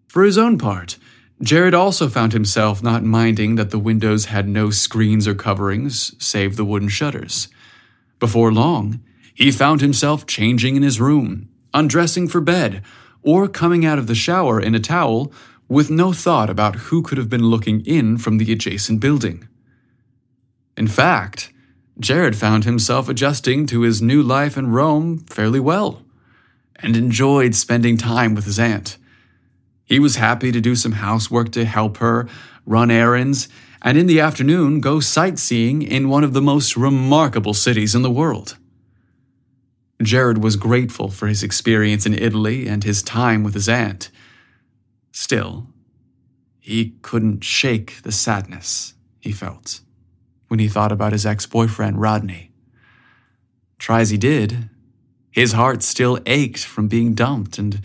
For 0.07 0.23
his 0.23 0.37
own 0.37 0.59
part, 0.59 0.99
Jared 1.41 1.73
also 1.73 2.07
found 2.07 2.33
himself 2.33 2.83
not 2.83 3.03
minding 3.03 3.55
that 3.55 3.71
the 3.71 3.79
windows 3.79 4.25
had 4.25 4.47
no 4.47 4.69
screens 4.69 5.27
or 5.27 5.33
coverings 5.33 6.15
save 6.23 6.55
the 6.55 6.65
wooden 6.65 6.89
shutters. 6.89 7.47
Before 8.19 8.51
long, 8.51 9.01
he 9.33 9.51
found 9.51 9.81
himself 9.81 10.25
changing 10.25 10.75
in 10.75 10.83
his 10.83 11.01
room, 11.01 11.49
undressing 11.73 12.27
for 12.27 12.41
bed, 12.41 12.81
or 13.21 13.47
coming 13.47 13.85
out 13.85 13.99
of 13.99 14.07
the 14.07 14.15
shower 14.15 14.59
in 14.59 14.75
a 14.75 14.79
towel 14.79 15.31
with 15.67 15.89
no 15.89 16.13
thought 16.13 16.49
about 16.49 16.75
who 16.75 17.01
could 17.01 17.17
have 17.17 17.29
been 17.29 17.45
looking 17.45 17.81
in 17.85 18.17
from 18.17 18.37
the 18.37 18.51
adjacent 18.51 18.99
building. 18.99 19.47
In 20.77 20.87
fact, 20.87 21.51
Jared 21.99 22.35
found 22.35 22.65
himself 22.65 23.09
adjusting 23.09 23.65
to 23.67 23.81
his 23.81 24.01
new 24.01 24.21
life 24.21 24.57
in 24.57 24.71
Rome 24.71 25.19
fairly 25.29 25.59
well, 25.59 26.03
and 26.77 26.95
enjoyed 26.95 27.55
spending 27.55 27.97
time 27.97 28.35
with 28.35 28.45
his 28.45 28.59
aunt. 28.59 28.97
He 29.85 29.99
was 29.99 30.17
happy 30.17 30.51
to 30.51 30.61
do 30.61 30.75
some 30.75 30.93
housework 30.93 31.51
to 31.53 31.65
help 31.65 31.97
her, 31.97 32.27
run 32.65 32.91
errands, 32.91 33.47
and 33.81 33.97
in 33.97 34.07
the 34.07 34.19
afternoon 34.19 34.79
go 34.79 34.99
sightseeing 34.99 35.81
in 35.81 36.09
one 36.09 36.23
of 36.23 36.33
the 36.33 36.41
most 36.41 36.75
remarkable 36.75 37.53
cities 37.53 37.95
in 37.95 38.01
the 38.01 38.11
world. 38.11 38.57
Jared 40.01 40.43
was 40.43 40.55
grateful 40.55 41.09
for 41.09 41.27
his 41.27 41.43
experience 41.43 42.05
in 42.05 42.13
Italy 42.13 42.67
and 42.67 42.83
his 42.83 43.01
time 43.01 43.43
with 43.43 43.53
his 43.53 43.69
aunt. 43.69 44.11
Still, 45.11 45.67
he 46.59 46.95
couldn't 47.01 47.43
shake 47.43 48.01
the 48.01 48.11
sadness 48.11 48.93
he 49.19 49.31
felt 49.31 49.81
when 50.47 50.59
he 50.59 50.67
thought 50.67 50.91
about 50.91 51.13
his 51.13 51.25
ex 51.25 51.45
boyfriend, 51.45 51.99
Rodney. 51.99 52.51
Try 53.79 54.01
as 54.01 54.09
he 54.09 54.17
did, 54.17 54.69
his 55.31 55.53
heart 55.53 55.83
still 55.83 56.19
ached 56.25 56.65
from 56.65 56.87
being 56.87 57.13
dumped 57.13 57.57
and 57.57 57.81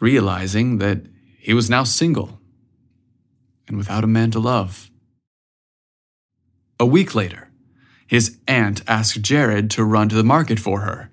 realizing 0.00 0.78
that 0.78 1.02
he 1.38 1.54
was 1.54 1.70
now 1.70 1.84
single 1.84 2.40
and 3.66 3.76
without 3.76 4.04
a 4.04 4.06
man 4.06 4.30
to 4.30 4.38
love. 4.38 4.90
A 6.80 6.86
week 6.86 7.14
later, 7.14 7.48
his 8.06 8.36
aunt 8.46 8.82
asked 8.86 9.22
Jared 9.22 9.70
to 9.70 9.84
run 9.84 10.08
to 10.08 10.14
the 10.14 10.24
market 10.24 10.58
for 10.58 10.80
her. 10.80 11.10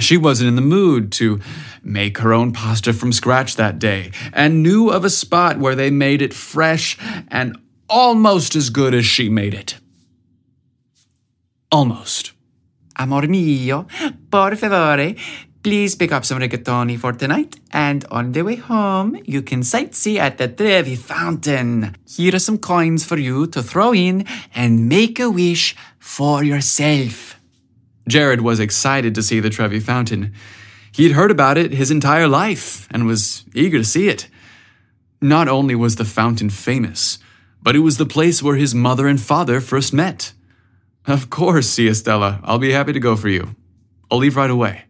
She 0.00 0.16
wasn't 0.16 0.48
in 0.48 0.56
the 0.56 0.62
mood 0.62 1.12
to 1.12 1.40
make 1.82 2.18
her 2.18 2.32
own 2.32 2.52
pasta 2.52 2.92
from 2.92 3.12
scratch 3.12 3.54
that 3.56 3.78
day 3.78 4.10
and 4.32 4.62
knew 4.62 4.90
of 4.90 5.04
a 5.04 5.10
spot 5.10 5.58
where 5.58 5.76
they 5.76 5.90
made 5.90 6.22
it 6.22 6.34
fresh 6.34 6.98
and 7.28 7.56
almost 7.88 8.56
as 8.56 8.70
good 8.70 8.94
as 8.94 9.06
she 9.06 9.28
made 9.28 9.54
it. 9.54 9.78
Almost. 11.70 12.32
Amor 12.98 13.28
mio, 13.28 13.86
por 14.30 14.56
favore, 14.56 15.14
please 15.66 15.96
pick 15.96 16.12
up 16.12 16.24
some 16.24 16.38
rigatoni 16.38 16.96
for 16.96 17.12
tonight, 17.12 17.58
and 17.72 18.04
on 18.12 18.30
the 18.30 18.42
way 18.42 18.54
home, 18.54 19.20
you 19.24 19.42
can 19.42 19.62
sightsee 19.62 20.16
at 20.16 20.38
the 20.38 20.46
Trevi 20.46 20.94
Fountain. 20.94 21.96
Here 22.06 22.36
are 22.36 22.38
some 22.38 22.58
coins 22.58 23.04
for 23.04 23.18
you 23.18 23.48
to 23.48 23.64
throw 23.64 23.92
in 23.92 24.24
and 24.54 24.88
make 24.88 25.18
a 25.18 25.28
wish 25.28 25.74
for 25.98 26.44
yourself. 26.44 27.40
Jared 28.06 28.42
was 28.42 28.60
excited 28.60 29.12
to 29.16 29.24
see 29.24 29.40
the 29.40 29.50
Trevi 29.50 29.80
Fountain. 29.80 30.32
He'd 30.92 31.18
heard 31.18 31.32
about 31.32 31.58
it 31.58 31.72
his 31.72 31.90
entire 31.90 32.28
life 32.28 32.86
and 32.92 33.04
was 33.04 33.44
eager 33.52 33.78
to 33.78 33.84
see 33.84 34.06
it. 34.08 34.28
Not 35.20 35.48
only 35.48 35.74
was 35.74 35.96
the 35.96 36.04
fountain 36.04 36.48
famous, 36.48 37.18
but 37.60 37.74
it 37.74 37.80
was 37.80 37.96
the 37.96 38.06
place 38.06 38.40
where 38.40 38.54
his 38.54 38.72
mother 38.72 39.08
and 39.08 39.20
father 39.20 39.60
first 39.60 39.92
met. 39.92 40.32
Of 41.08 41.28
course, 41.28 41.76
Stella. 41.92 42.38
I'll 42.44 42.60
be 42.60 42.70
happy 42.70 42.92
to 42.92 43.00
go 43.00 43.16
for 43.16 43.28
you. 43.28 43.56
I'll 44.12 44.18
leave 44.18 44.36
right 44.36 44.48
away. 44.48 44.84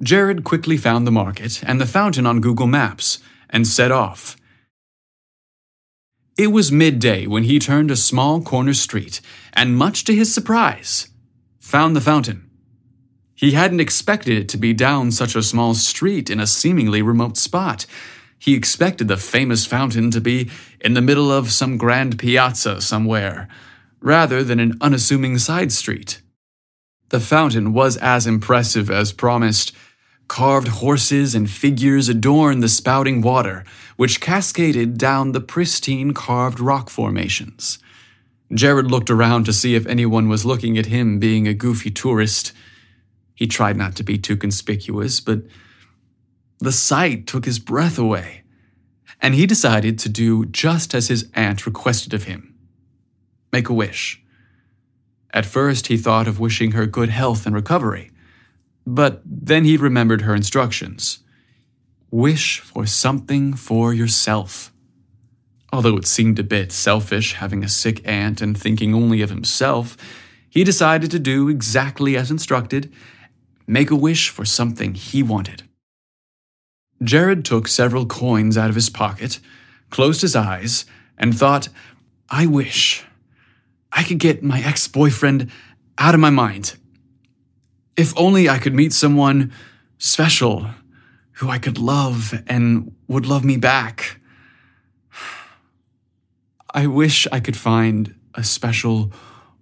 Jared 0.00 0.44
quickly 0.44 0.76
found 0.76 1.06
the 1.06 1.12
market 1.12 1.62
and 1.64 1.80
the 1.80 1.86
fountain 1.86 2.26
on 2.26 2.40
Google 2.40 2.66
Maps 2.66 3.18
and 3.50 3.66
set 3.66 3.90
off. 3.90 4.36
It 6.36 6.52
was 6.52 6.70
midday 6.70 7.26
when 7.26 7.44
he 7.44 7.58
turned 7.58 7.90
a 7.90 7.96
small 7.96 8.40
corner 8.40 8.74
street 8.74 9.20
and, 9.52 9.76
much 9.76 10.04
to 10.04 10.14
his 10.14 10.32
surprise, 10.32 11.08
found 11.58 11.96
the 11.96 12.00
fountain. 12.00 12.48
He 13.34 13.52
hadn't 13.52 13.80
expected 13.80 14.38
it 14.38 14.48
to 14.50 14.56
be 14.56 14.72
down 14.72 15.10
such 15.10 15.34
a 15.34 15.42
small 15.42 15.74
street 15.74 16.30
in 16.30 16.38
a 16.38 16.46
seemingly 16.46 17.02
remote 17.02 17.36
spot. 17.36 17.86
He 18.38 18.54
expected 18.54 19.08
the 19.08 19.16
famous 19.16 19.66
fountain 19.66 20.12
to 20.12 20.20
be 20.20 20.48
in 20.80 20.94
the 20.94 21.00
middle 21.02 21.32
of 21.32 21.50
some 21.50 21.76
grand 21.76 22.18
piazza 22.18 22.80
somewhere, 22.80 23.48
rather 24.00 24.44
than 24.44 24.60
an 24.60 24.78
unassuming 24.80 25.38
side 25.38 25.72
street. 25.72 26.22
The 27.08 27.20
fountain 27.20 27.72
was 27.72 27.96
as 27.96 28.26
impressive 28.26 28.90
as 28.90 29.12
promised. 29.12 29.74
Carved 30.28 30.68
horses 30.68 31.34
and 31.34 31.50
figures 31.50 32.08
adorned 32.08 32.62
the 32.62 32.68
spouting 32.68 33.20
water, 33.22 33.64
which 33.96 34.20
cascaded 34.20 34.98
down 34.98 35.32
the 35.32 35.40
pristine 35.40 36.14
carved 36.14 36.60
rock 36.60 36.90
formations. 36.90 37.78
Jared 38.52 38.90
looked 38.90 39.10
around 39.10 39.44
to 39.44 39.52
see 39.52 39.74
if 39.74 39.86
anyone 39.86 40.28
was 40.28 40.44
looking 40.44 40.78
at 40.78 40.86
him 40.86 41.18
being 41.18 41.48
a 41.48 41.54
goofy 41.54 41.90
tourist. 41.90 42.52
He 43.34 43.46
tried 43.46 43.76
not 43.76 43.96
to 43.96 44.04
be 44.04 44.18
too 44.18 44.36
conspicuous, 44.36 45.20
but 45.20 45.42
the 46.58 46.72
sight 46.72 47.26
took 47.26 47.44
his 47.44 47.58
breath 47.58 47.98
away, 47.98 48.42
and 49.20 49.34
he 49.34 49.46
decided 49.46 49.98
to 49.98 50.08
do 50.08 50.44
just 50.46 50.94
as 50.94 51.08
his 51.08 51.28
aunt 51.34 51.66
requested 51.66 52.14
of 52.14 52.24
him 52.24 52.54
make 53.52 53.68
a 53.68 53.74
wish. 53.74 54.22
At 55.32 55.46
first, 55.46 55.88
he 55.88 55.96
thought 55.96 56.28
of 56.28 56.40
wishing 56.40 56.72
her 56.72 56.86
good 56.86 57.08
health 57.08 57.46
and 57.46 57.54
recovery. 57.54 58.10
But 58.90 59.20
then 59.26 59.66
he 59.66 59.76
remembered 59.76 60.22
her 60.22 60.34
instructions 60.34 61.18
wish 62.10 62.60
for 62.60 62.86
something 62.86 63.52
for 63.52 63.92
yourself. 63.92 64.72
Although 65.70 65.98
it 65.98 66.06
seemed 66.06 66.38
a 66.38 66.42
bit 66.42 66.72
selfish 66.72 67.34
having 67.34 67.62
a 67.62 67.68
sick 67.68 68.00
aunt 68.08 68.40
and 68.40 68.56
thinking 68.56 68.94
only 68.94 69.20
of 69.20 69.28
himself, 69.28 69.94
he 70.48 70.64
decided 70.64 71.10
to 71.10 71.18
do 71.18 71.50
exactly 71.50 72.16
as 72.16 72.30
instructed 72.30 72.90
make 73.66 73.90
a 73.90 73.94
wish 73.94 74.30
for 74.30 74.46
something 74.46 74.94
he 74.94 75.22
wanted. 75.22 75.64
Jared 77.02 77.44
took 77.44 77.68
several 77.68 78.06
coins 78.06 78.56
out 78.56 78.70
of 78.70 78.74
his 78.74 78.88
pocket, 78.88 79.38
closed 79.90 80.22
his 80.22 80.34
eyes, 80.34 80.86
and 81.18 81.38
thought, 81.38 81.68
I 82.30 82.46
wish 82.46 83.04
I 83.92 84.02
could 84.02 84.18
get 84.18 84.42
my 84.42 84.62
ex 84.62 84.88
boyfriend 84.88 85.50
out 85.98 86.14
of 86.14 86.20
my 86.20 86.30
mind. 86.30 86.78
If 87.98 88.16
only 88.16 88.48
I 88.48 88.58
could 88.58 88.74
meet 88.74 88.92
someone 88.92 89.52
special 89.98 90.70
who 91.32 91.50
I 91.50 91.58
could 91.58 91.78
love 91.78 92.32
and 92.46 92.94
would 93.08 93.26
love 93.26 93.44
me 93.44 93.56
back. 93.56 94.20
I 96.72 96.86
wish 96.86 97.26
I 97.32 97.40
could 97.40 97.56
find 97.56 98.14
a 98.34 98.44
special, 98.44 99.12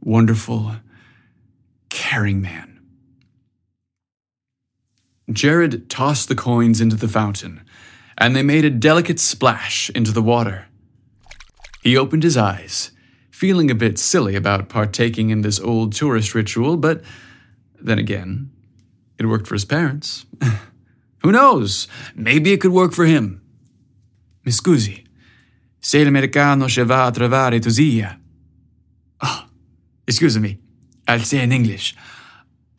wonderful, 0.03 0.77
caring 1.89 2.43
man. 2.43 2.79
Jared 5.33 5.89
tossed 5.89 6.29
the 6.29 6.35
coins 6.35 6.83
into 6.83 6.97
the 6.97 7.09
fountain, 7.09 7.63
and 8.19 8.37
they 8.37 8.43
made 8.43 8.67
a 8.67 8.71
delicate 8.71 9.19
splash 9.19 9.89
into 9.91 10.13
the 10.13 10.23
water. 10.23 10.67
He 11.83 11.97
opened 11.97 12.23
his 12.23 12.37
eyes, 12.37 12.91
feeling 13.31 13.71
a 13.71 13.75
bit 13.75 13.99
silly 13.99 14.37
about 14.37 14.69
partaking 14.69 15.31
in 15.31 15.41
this 15.41 15.59
old 15.59 15.95
tourist 15.95 16.35
ritual, 16.35 16.77
but 16.77 17.03
then 17.81 17.99
again, 17.99 18.51
it 19.19 19.27
worked 19.27 19.47
for 19.47 19.55
his 19.55 19.65
parents. 19.65 20.27
Who 21.23 21.33
knows? 21.33 21.89
Maybe 22.15 22.53
it 22.53 22.61
could 22.61 22.73
work 22.73 22.93
for 22.93 23.07
him. 23.07 23.41
Mi 24.45 24.53
scusi, 24.53 25.05
se 25.81 26.05
l'americano 26.05 26.69
ci 26.69 26.83
va 26.83 27.07
a 27.07 27.11
trovare 27.11 27.61
tu 27.61 27.71
zia. 27.71 28.19
Ah, 29.21 29.45
oh, 29.45 29.51
excuse 30.07 30.39
me, 30.39 30.59
I'll 31.09 31.21
say 31.21 31.43
in 31.43 31.53
English. 31.53 31.95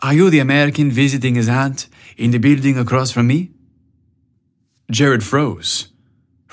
Are 0.01 0.13
you 0.13 0.29
the 0.29 0.39
American 0.39 0.91
visiting 0.91 1.35
his 1.35 1.49
aunt 1.49 1.89
in 2.17 2.31
the 2.31 2.37
building 2.37 2.77
across 2.77 3.11
from 3.11 3.27
me? 3.27 3.51
Jared 4.91 5.23
froze. 5.23 5.89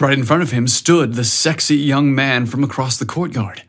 Right 0.00 0.18
in 0.18 0.24
front 0.24 0.42
of 0.42 0.50
him 0.50 0.66
stood 0.66 1.14
the 1.14 1.24
sexy 1.24 1.76
young 1.76 2.14
man 2.14 2.46
from 2.46 2.64
across 2.64 2.96
the 2.96 3.06
courtyard. 3.06 3.62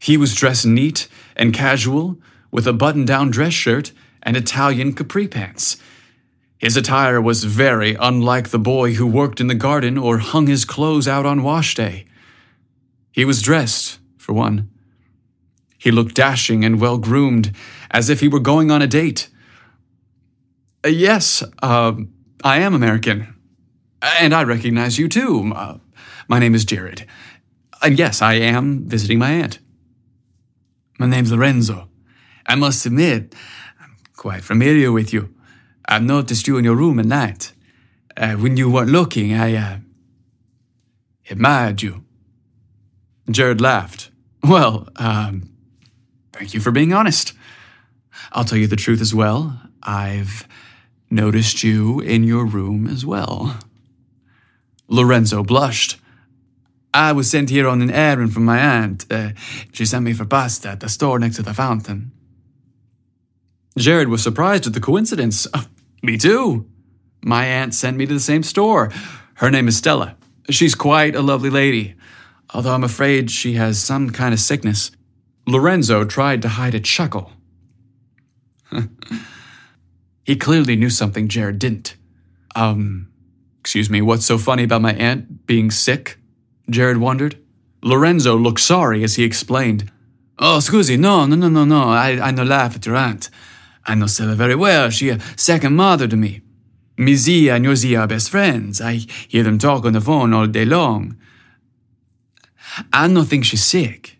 He 0.00 0.16
was 0.16 0.34
dressed 0.34 0.66
neat 0.66 1.06
and 1.36 1.54
casual, 1.54 2.16
with 2.50 2.66
a 2.66 2.72
button 2.72 3.04
down 3.04 3.30
dress 3.30 3.52
shirt 3.52 3.92
and 4.22 4.36
Italian 4.36 4.92
capri 4.92 5.28
pants. 5.28 5.76
His 6.58 6.76
attire 6.76 7.20
was 7.20 7.44
very 7.44 7.96
unlike 8.00 8.48
the 8.48 8.58
boy 8.58 8.94
who 8.94 9.06
worked 9.06 9.40
in 9.40 9.46
the 9.46 9.54
garden 9.54 9.96
or 9.96 10.18
hung 10.18 10.48
his 10.48 10.64
clothes 10.64 11.06
out 11.06 11.24
on 11.24 11.42
wash 11.42 11.74
day. 11.74 12.06
He 13.12 13.24
was 13.24 13.42
dressed, 13.42 14.00
for 14.16 14.32
one. 14.32 14.68
He 15.78 15.92
looked 15.92 16.14
dashing 16.14 16.64
and 16.64 16.80
well 16.80 16.98
groomed, 16.98 17.54
as 17.90 18.10
if 18.10 18.20
he 18.20 18.28
were 18.28 18.40
going 18.40 18.70
on 18.70 18.82
a 18.82 18.88
date. 18.88 19.28
Uh, 20.84 20.88
yes, 20.88 21.44
uh, 21.62 21.92
I 22.42 22.58
am 22.58 22.74
American. 22.74 23.34
And 24.02 24.34
I 24.34 24.42
recognize 24.44 24.98
you 24.98 25.08
too. 25.08 25.52
Uh, 25.54 25.78
my 26.28 26.38
name 26.38 26.54
is 26.54 26.64
Jared. 26.64 27.06
And 27.82 27.98
yes, 27.98 28.20
I 28.20 28.34
am 28.34 28.88
visiting 28.88 29.18
my 29.18 29.30
aunt. 29.30 29.60
My 30.98 31.06
name's 31.06 31.32
Lorenzo. 31.32 31.87
I 32.48 32.54
must 32.54 32.86
admit, 32.86 33.34
I'm 33.78 33.96
quite 34.16 34.42
familiar 34.42 34.90
with 34.90 35.12
you. 35.12 35.34
I've 35.86 36.02
noticed 36.02 36.48
you 36.48 36.56
in 36.56 36.64
your 36.64 36.76
room 36.76 36.98
at 36.98 37.04
night. 37.04 37.52
Uh, 38.16 38.32
when 38.32 38.56
you 38.56 38.70
weren't 38.70 38.90
looking, 38.90 39.34
I 39.34 39.54
uh, 39.54 39.76
admired 41.30 41.82
you. 41.82 42.04
Jared 43.30 43.60
laughed. 43.60 44.10
Well, 44.40 44.88
um, 44.94 45.50
thank 46.32 46.54
you 46.54 46.60
for 46.60 46.70
being 46.70 46.92
honest. 46.92 47.32
I'll 48.30 48.44
tell 48.44 48.56
you 48.56 48.68
the 48.68 48.76
truth 48.76 49.00
as 49.00 49.12
well. 49.12 49.60
I've 49.82 50.46
noticed 51.10 51.64
you 51.64 51.98
in 51.98 52.22
your 52.22 52.46
room 52.46 52.86
as 52.86 53.04
well. 53.04 53.58
Lorenzo 54.86 55.42
blushed. 55.42 55.98
I 56.94 57.10
was 57.10 57.28
sent 57.28 57.50
here 57.50 57.66
on 57.66 57.82
an 57.82 57.90
errand 57.90 58.32
from 58.32 58.44
my 58.44 58.60
aunt. 58.60 59.06
Uh, 59.10 59.30
she 59.72 59.84
sent 59.84 60.04
me 60.04 60.12
for 60.12 60.24
pasta 60.24 60.70
at 60.70 60.80
the 60.80 60.88
store 60.88 61.18
next 61.18 61.36
to 61.36 61.42
the 61.42 61.52
fountain. 61.52 62.12
Jared 63.78 64.08
was 64.08 64.22
surprised 64.22 64.66
at 64.66 64.72
the 64.72 64.80
coincidence. 64.80 65.46
Me 66.02 66.16
too. 66.16 66.66
My 67.22 67.44
aunt 67.44 67.74
sent 67.74 67.96
me 67.96 68.06
to 68.06 68.14
the 68.14 68.20
same 68.20 68.42
store. 68.42 68.90
Her 69.34 69.50
name 69.50 69.68
is 69.68 69.76
Stella. 69.76 70.16
She's 70.50 70.74
quite 70.74 71.14
a 71.14 71.22
lovely 71.22 71.50
lady, 71.50 71.94
although 72.54 72.74
I'm 72.74 72.84
afraid 72.84 73.30
she 73.30 73.54
has 73.54 73.80
some 73.80 74.10
kind 74.10 74.32
of 74.32 74.40
sickness. 74.40 74.90
Lorenzo 75.46 76.04
tried 76.04 76.42
to 76.42 76.48
hide 76.48 76.74
a 76.74 76.80
chuckle. 76.80 77.32
he 80.24 80.36
clearly 80.36 80.76
knew 80.76 80.90
something 80.90 81.28
Jared 81.28 81.58
didn't. 81.58 81.96
Um, 82.54 83.08
excuse 83.60 83.90
me, 83.90 84.00
what's 84.00 84.26
so 84.26 84.38
funny 84.38 84.62
about 84.64 84.82
my 84.82 84.94
aunt 84.94 85.46
being 85.46 85.70
sick? 85.70 86.18
Jared 86.70 86.98
wondered. 86.98 87.38
Lorenzo 87.82 88.36
looked 88.36 88.60
sorry 88.60 89.04
as 89.04 89.16
he 89.16 89.24
explained. 89.24 89.90
Oh, 90.38 90.58
scusi, 90.60 90.98
no, 90.98 91.26
no, 91.26 91.36
no, 91.36 91.48
no, 91.48 91.64
no, 91.64 91.88
I, 91.88 92.20
I 92.20 92.30
no 92.30 92.44
laugh 92.44 92.76
at 92.76 92.86
your 92.86 92.96
aunt. 92.96 93.30
I 93.88 93.94
know 93.94 94.06
Stella 94.06 94.34
very 94.34 94.54
well. 94.54 94.90
She 94.90 95.08
a 95.08 95.18
second 95.36 95.74
mother 95.74 96.06
to 96.06 96.16
me. 96.16 96.42
Me 96.98 97.14
Zia 97.14 97.54
and 97.54 97.64
your 97.64 97.74
Zia 97.74 98.00
are 98.00 98.06
best 98.06 98.28
friends. 98.28 98.80
I 98.80 99.06
hear 99.28 99.42
them 99.42 99.58
talk 99.58 99.84
on 99.86 99.94
the 99.94 100.00
phone 100.00 100.34
all 100.34 100.46
day 100.46 100.66
long. 100.66 101.16
I 102.92 103.08
don't 103.08 103.24
think 103.24 103.46
she's 103.46 103.64
sick. 103.64 104.18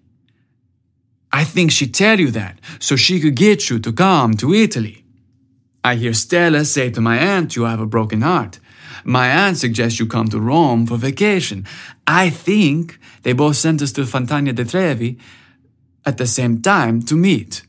I 1.31 1.44
think 1.44 1.70
she 1.70 1.87
tell 1.87 2.18
you 2.18 2.31
that 2.31 2.59
so 2.81 2.96
she 2.96 3.20
could 3.20 3.35
get 3.35 3.68
you 3.68 3.78
to 3.81 3.92
come 3.92 4.35
to 4.35 4.54
Italy. 4.54 5.04
I 5.85 5.96
hear 5.96 6.14
Stella 6.14 6.64
say 6.64 6.90
to 6.90 7.00
my 7.02 7.18
aunt 7.18 7.54
you 7.54 7.64
have 7.64 7.81
a 7.81 7.87
broken 7.87 8.22
heart. 8.22 8.59
My 9.04 9.28
aunt 9.28 9.59
suggests 9.59 10.00
you 10.00 10.07
come 10.07 10.28
to 10.28 10.40
Rome 10.40 10.87
for 10.87 10.96
vacation. 10.96 11.66
I 12.07 12.31
think 12.31 12.98
they 13.22 13.35
both 13.35 13.57
sent 13.57 13.83
us 13.83 13.92
to 13.92 14.07
Fontana 14.07 14.52
di 14.54 14.64
Trevi 14.64 15.18
at 16.07 16.16
the 16.16 16.26
same 16.26 16.62
time 16.62 17.02
to 17.02 17.14
meet. 17.14 17.67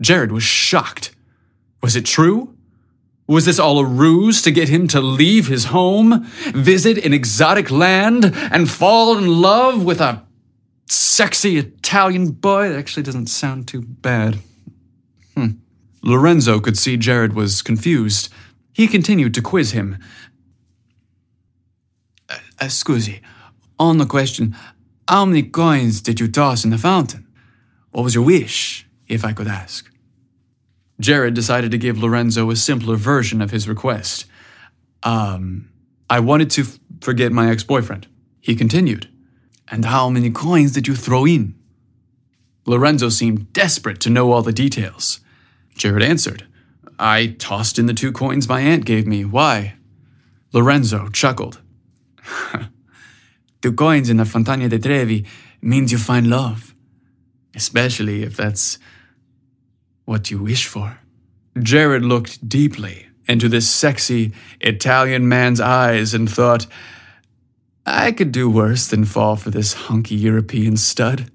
Jared 0.00 0.32
was 0.32 0.42
shocked. 0.42 1.14
Was 1.82 1.96
it 1.96 2.04
true? 2.04 2.56
Was 3.26 3.44
this 3.44 3.60
all 3.60 3.78
a 3.78 3.84
ruse 3.84 4.42
to 4.42 4.50
get 4.50 4.68
him 4.68 4.88
to 4.88 5.00
leave 5.00 5.46
his 5.46 5.66
home, 5.66 6.24
visit 6.52 7.04
an 7.04 7.12
exotic 7.12 7.70
land, 7.70 8.32
and 8.34 8.68
fall 8.68 9.16
in 9.16 9.40
love 9.40 9.84
with 9.84 10.00
a 10.00 10.24
sexy 10.88 11.56
Italian 11.56 12.32
boy? 12.32 12.68
That 12.68 12.78
actually 12.78 13.04
doesn't 13.04 13.28
sound 13.28 13.68
too 13.68 13.82
bad. 13.82 14.38
Hmm. 15.36 15.50
Lorenzo 16.02 16.58
could 16.58 16.76
see 16.76 16.96
Jared 16.96 17.34
was 17.34 17.62
confused. 17.62 18.30
He 18.72 18.88
continued 18.88 19.34
to 19.34 19.42
quiz 19.42 19.72
him. 19.72 19.98
Uh, 22.28 22.66
scusi, 22.66 23.20
on 23.78 23.98
the 23.98 24.06
question, 24.06 24.56
how 25.08 25.24
many 25.24 25.42
coins 25.42 26.00
did 26.00 26.20
you 26.20 26.28
toss 26.28 26.64
in 26.64 26.70
the 26.70 26.78
fountain? 26.78 27.26
What 27.90 28.04
was 28.04 28.14
your 28.14 28.24
wish, 28.24 28.86
if 29.08 29.24
I 29.24 29.32
could 29.32 29.48
ask? 29.48 29.89
Jared 31.00 31.34
decided 31.34 31.70
to 31.70 31.78
give 31.78 31.98
Lorenzo 31.98 32.50
a 32.50 32.56
simpler 32.56 32.96
version 32.96 33.40
of 33.40 33.50
his 33.50 33.66
request. 33.68 34.26
Um, 35.02 35.70
I 36.08 36.20
wanted 36.20 36.50
to 36.50 36.62
f- 36.62 36.78
forget 37.00 37.32
my 37.32 37.50
ex 37.50 37.64
boyfriend. 37.64 38.06
He 38.40 38.54
continued. 38.54 39.08
And 39.68 39.86
how 39.86 40.10
many 40.10 40.30
coins 40.30 40.72
did 40.72 40.86
you 40.86 40.94
throw 40.94 41.26
in? 41.26 41.54
Lorenzo 42.66 43.08
seemed 43.08 43.52
desperate 43.52 44.00
to 44.00 44.10
know 44.10 44.30
all 44.30 44.42
the 44.42 44.52
details. 44.52 45.20
Jared 45.74 46.02
answered. 46.02 46.46
I 46.98 47.28
tossed 47.38 47.78
in 47.78 47.86
the 47.86 47.94
two 47.94 48.12
coins 48.12 48.48
my 48.48 48.60
aunt 48.60 48.84
gave 48.84 49.06
me. 49.06 49.24
Why? 49.24 49.76
Lorenzo 50.52 51.08
chuckled. 51.08 51.60
two 53.62 53.72
coins 53.72 54.10
in 54.10 54.18
the 54.18 54.26
Fontana 54.26 54.68
di 54.68 54.78
Trevi 54.78 55.24
means 55.62 55.92
you 55.92 55.98
find 55.98 56.28
love, 56.28 56.74
especially 57.54 58.22
if 58.22 58.36
that's 58.36 58.78
what 60.10 60.28
you 60.28 60.42
wish 60.42 60.66
for. 60.66 60.98
Jared 61.56 62.04
looked 62.04 62.48
deeply 62.48 63.06
into 63.28 63.48
this 63.48 63.70
sexy 63.70 64.32
Italian 64.60 65.28
man's 65.28 65.60
eyes 65.60 66.12
and 66.12 66.28
thought, 66.28 66.66
I 67.86 68.10
could 68.10 68.32
do 68.32 68.50
worse 68.50 68.88
than 68.88 69.04
fall 69.04 69.36
for 69.36 69.50
this 69.50 69.72
hunky 69.86 70.16
European 70.16 70.76
stud. 70.76 71.30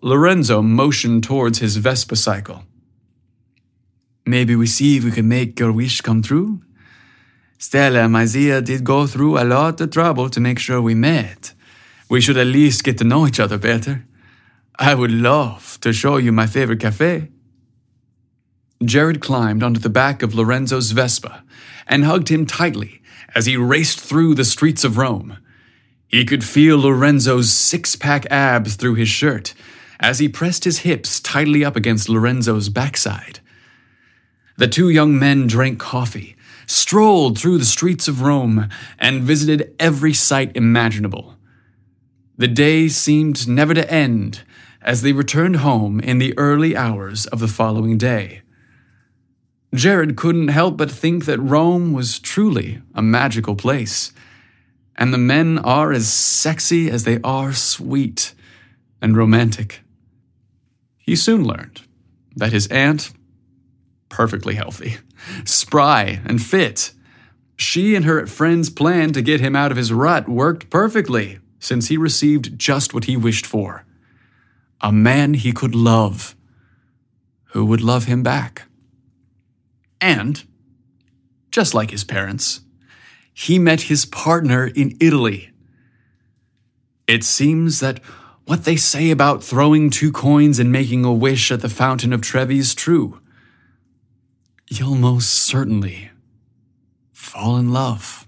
Lorenzo 0.00 0.62
motioned 0.62 1.24
towards 1.24 1.58
his 1.58 1.76
Vespa 1.78 2.14
cycle. 2.14 2.62
Maybe 4.24 4.54
we 4.54 4.68
see 4.68 4.98
if 4.98 5.04
we 5.04 5.10
can 5.10 5.26
make 5.26 5.58
your 5.58 5.72
wish 5.72 6.02
come 6.02 6.22
true? 6.22 6.62
Stella 7.58 8.04
and 8.04 8.12
my 8.12 8.26
Zia 8.26 8.60
did 8.62 8.84
go 8.84 9.08
through 9.08 9.38
a 9.38 9.50
lot 9.56 9.80
of 9.80 9.90
trouble 9.90 10.30
to 10.30 10.38
make 10.38 10.60
sure 10.60 10.80
we 10.80 10.94
met. 10.94 11.52
We 12.08 12.20
should 12.20 12.36
at 12.36 12.46
least 12.46 12.84
get 12.84 12.98
to 12.98 13.04
know 13.04 13.26
each 13.26 13.40
other 13.40 13.58
better. 13.58 14.04
I 14.78 14.94
would 14.94 15.10
love 15.10 15.78
to 15.80 15.92
show 15.92 16.16
you 16.18 16.30
my 16.30 16.46
favorite 16.46 16.78
cafe. 16.78 17.32
Jared 18.86 19.20
climbed 19.20 19.62
onto 19.62 19.80
the 19.80 19.88
back 19.88 20.22
of 20.22 20.34
Lorenzo's 20.34 20.92
Vespa 20.92 21.44
and 21.86 22.04
hugged 22.04 22.28
him 22.28 22.46
tightly 22.46 23.02
as 23.34 23.46
he 23.46 23.56
raced 23.56 24.00
through 24.00 24.34
the 24.34 24.44
streets 24.44 24.84
of 24.84 24.98
Rome. 24.98 25.38
He 26.08 26.24
could 26.24 26.44
feel 26.44 26.78
Lorenzo's 26.78 27.52
six 27.52 27.96
pack 27.96 28.26
abs 28.30 28.76
through 28.76 28.96
his 28.96 29.08
shirt 29.08 29.54
as 29.98 30.18
he 30.18 30.28
pressed 30.28 30.64
his 30.64 30.80
hips 30.80 31.20
tightly 31.20 31.64
up 31.64 31.76
against 31.76 32.08
Lorenzo's 32.08 32.68
backside. 32.68 33.40
The 34.58 34.68
two 34.68 34.90
young 34.90 35.18
men 35.18 35.46
drank 35.46 35.78
coffee, 35.78 36.36
strolled 36.66 37.38
through 37.38 37.58
the 37.58 37.64
streets 37.64 38.08
of 38.08 38.20
Rome, 38.20 38.68
and 38.98 39.22
visited 39.22 39.74
every 39.78 40.12
site 40.12 40.54
imaginable. 40.54 41.36
The 42.36 42.48
day 42.48 42.88
seemed 42.88 43.48
never 43.48 43.72
to 43.72 43.90
end 43.90 44.42
as 44.82 45.02
they 45.02 45.12
returned 45.12 45.56
home 45.56 46.00
in 46.00 46.18
the 46.18 46.36
early 46.36 46.76
hours 46.76 47.26
of 47.26 47.38
the 47.38 47.48
following 47.48 47.96
day. 47.96 48.41
Jared 49.74 50.16
couldn't 50.16 50.48
help 50.48 50.76
but 50.76 50.90
think 50.90 51.24
that 51.24 51.38
Rome 51.38 51.92
was 51.92 52.18
truly 52.18 52.82
a 52.94 53.00
magical 53.00 53.56
place, 53.56 54.12
and 54.96 55.12
the 55.12 55.18
men 55.18 55.58
are 55.58 55.92
as 55.92 56.12
sexy 56.12 56.90
as 56.90 57.04
they 57.04 57.18
are 57.24 57.54
sweet 57.54 58.34
and 59.00 59.16
romantic. 59.16 59.80
He 60.98 61.16
soon 61.16 61.44
learned 61.44 61.82
that 62.36 62.52
his 62.52 62.66
aunt, 62.66 63.12
perfectly 64.10 64.54
healthy, 64.54 64.98
spry, 65.44 66.20
and 66.26 66.42
fit, 66.42 66.92
she 67.56 67.94
and 67.94 68.04
her 68.04 68.26
friends' 68.26 68.68
plan 68.68 69.12
to 69.12 69.22
get 69.22 69.40
him 69.40 69.56
out 69.56 69.70
of 69.70 69.78
his 69.78 69.92
rut 69.92 70.28
worked 70.28 70.68
perfectly 70.68 71.38
since 71.58 71.88
he 71.88 71.96
received 71.96 72.58
just 72.58 72.92
what 72.92 73.04
he 73.04 73.16
wished 73.16 73.46
for 73.46 73.84
a 74.84 74.92
man 74.92 75.34
he 75.34 75.52
could 75.52 75.76
love, 75.76 76.34
who 77.52 77.64
would 77.64 77.80
love 77.80 78.06
him 78.06 78.20
back. 78.22 78.62
And, 80.02 80.42
just 81.52 81.74
like 81.74 81.92
his 81.92 82.02
parents, 82.02 82.62
he 83.32 83.56
met 83.58 83.82
his 83.82 84.04
partner 84.04 84.66
in 84.66 84.96
Italy. 84.98 85.50
It 87.06 87.22
seems 87.22 87.78
that 87.78 88.00
what 88.44 88.64
they 88.64 88.74
say 88.74 89.12
about 89.12 89.44
throwing 89.44 89.90
two 89.90 90.10
coins 90.10 90.58
and 90.58 90.72
making 90.72 91.04
a 91.04 91.12
wish 91.12 91.52
at 91.52 91.60
the 91.60 91.68
Fountain 91.68 92.12
of 92.12 92.20
Trevi 92.20 92.58
is 92.58 92.74
true. 92.74 93.20
You'll 94.68 94.96
most 94.96 95.30
certainly 95.30 96.10
fall 97.12 97.56
in 97.56 97.72
love. 97.72 98.26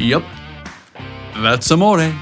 Yep, 0.00 0.24
that's 1.36 1.70
amore. 1.70 2.12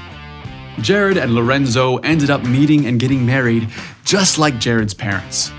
Jared 0.81 1.17
and 1.17 1.33
Lorenzo 1.33 1.97
ended 1.97 2.29
up 2.29 2.43
meeting 2.43 2.85
and 2.85 2.99
getting 2.99 3.25
married 3.25 3.69
just 4.03 4.37
like 4.37 4.59
Jared's 4.59 4.93
parents. 4.93 5.51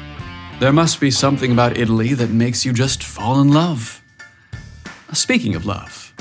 There 0.61 0.73
must 0.73 1.01
be 1.01 1.11
something 1.11 1.53
about 1.53 1.79
Italy 1.79 2.15
that 2.15 2.31
makes 2.31 2.65
you 2.65 2.73
just 2.73 3.03
fall 3.03 3.41
in 3.41 3.53
love. 3.53 4.03
Speaking 5.13 5.55
of 5.55 5.67
love, 5.67 6.15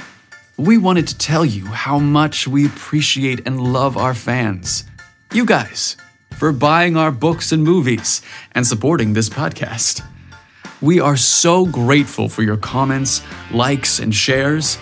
we 0.58 0.78
wanted 0.78 1.08
to 1.08 1.18
tell 1.18 1.46
you 1.46 1.66
how 1.66 2.00
much 2.00 2.48
we 2.48 2.66
appreciate 2.66 3.46
and 3.46 3.74
love 3.74 3.98
our 3.98 4.14
fans. 4.14 4.86
You 5.34 5.46
guys, 5.46 5.98
for 6.32 6.52
buying 6.52 6.98
our 6.98 7.12
books 7.12 7.52
and 7.52 7.64
movies 7.64 8.22
and 8.54 8.66
supporting 8.66 9.14
this 9.14 9.30
podcast. 9.30 10.06
We 10.82 11.00
are 11.00 11.18
so 11.18 11.66
grateful 11.66 12.30
for 12.30 12.44
your 12.44 12.58
comments, 12.58 13.22
likes, 13.52 14.00
and 14.00 14.14
shares, 14.14 14.78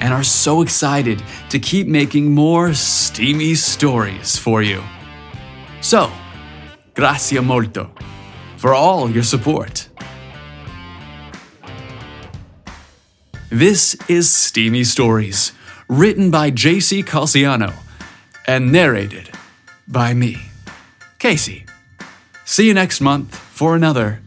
and 0.00 0.12
are 0.12 0.24
so 0.24 0.62
excited 0.62 1.22
to 1.50 1.58
keep 1.58 1.86
making 1.86 2.34
more 2.34 2.74
steamy 2.74 3.54
stories 3.54 4.36
for 4.36 4.62
you. 4.62 4.82
So, 5.80 6.10
grazie 6.94 7.40
molto 7.40 7.90
for 8.56 8.74
all 8.74 9.10
your 9.10 9.22
support. 9.22 9.88
This 13.50 13.94
is 14.08 14.28
Steamy 14.28 14.82
Stories, 14.82 15.52
written 15.88 16.30
by 16.30 16.50
JC 16.50 17.04
Calciano 17.04 17.72
and 18.48 18.72
narrated 18.72 19.30
by 19.86 20.12
me, 20.12 20.38
Casey. 21.18 21.64
See 22.44 22.66
you 22.66 22.74
next 22.74 23.00
month 23.00 23.36
for 23.36 23.76
another 23.76 24.20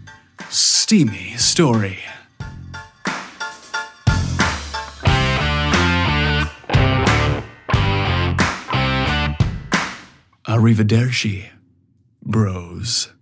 steamy 0.50 1.36
story. 1.36 2.07
Arrivederci, 10.58 11.46
bros. 12.26 13.17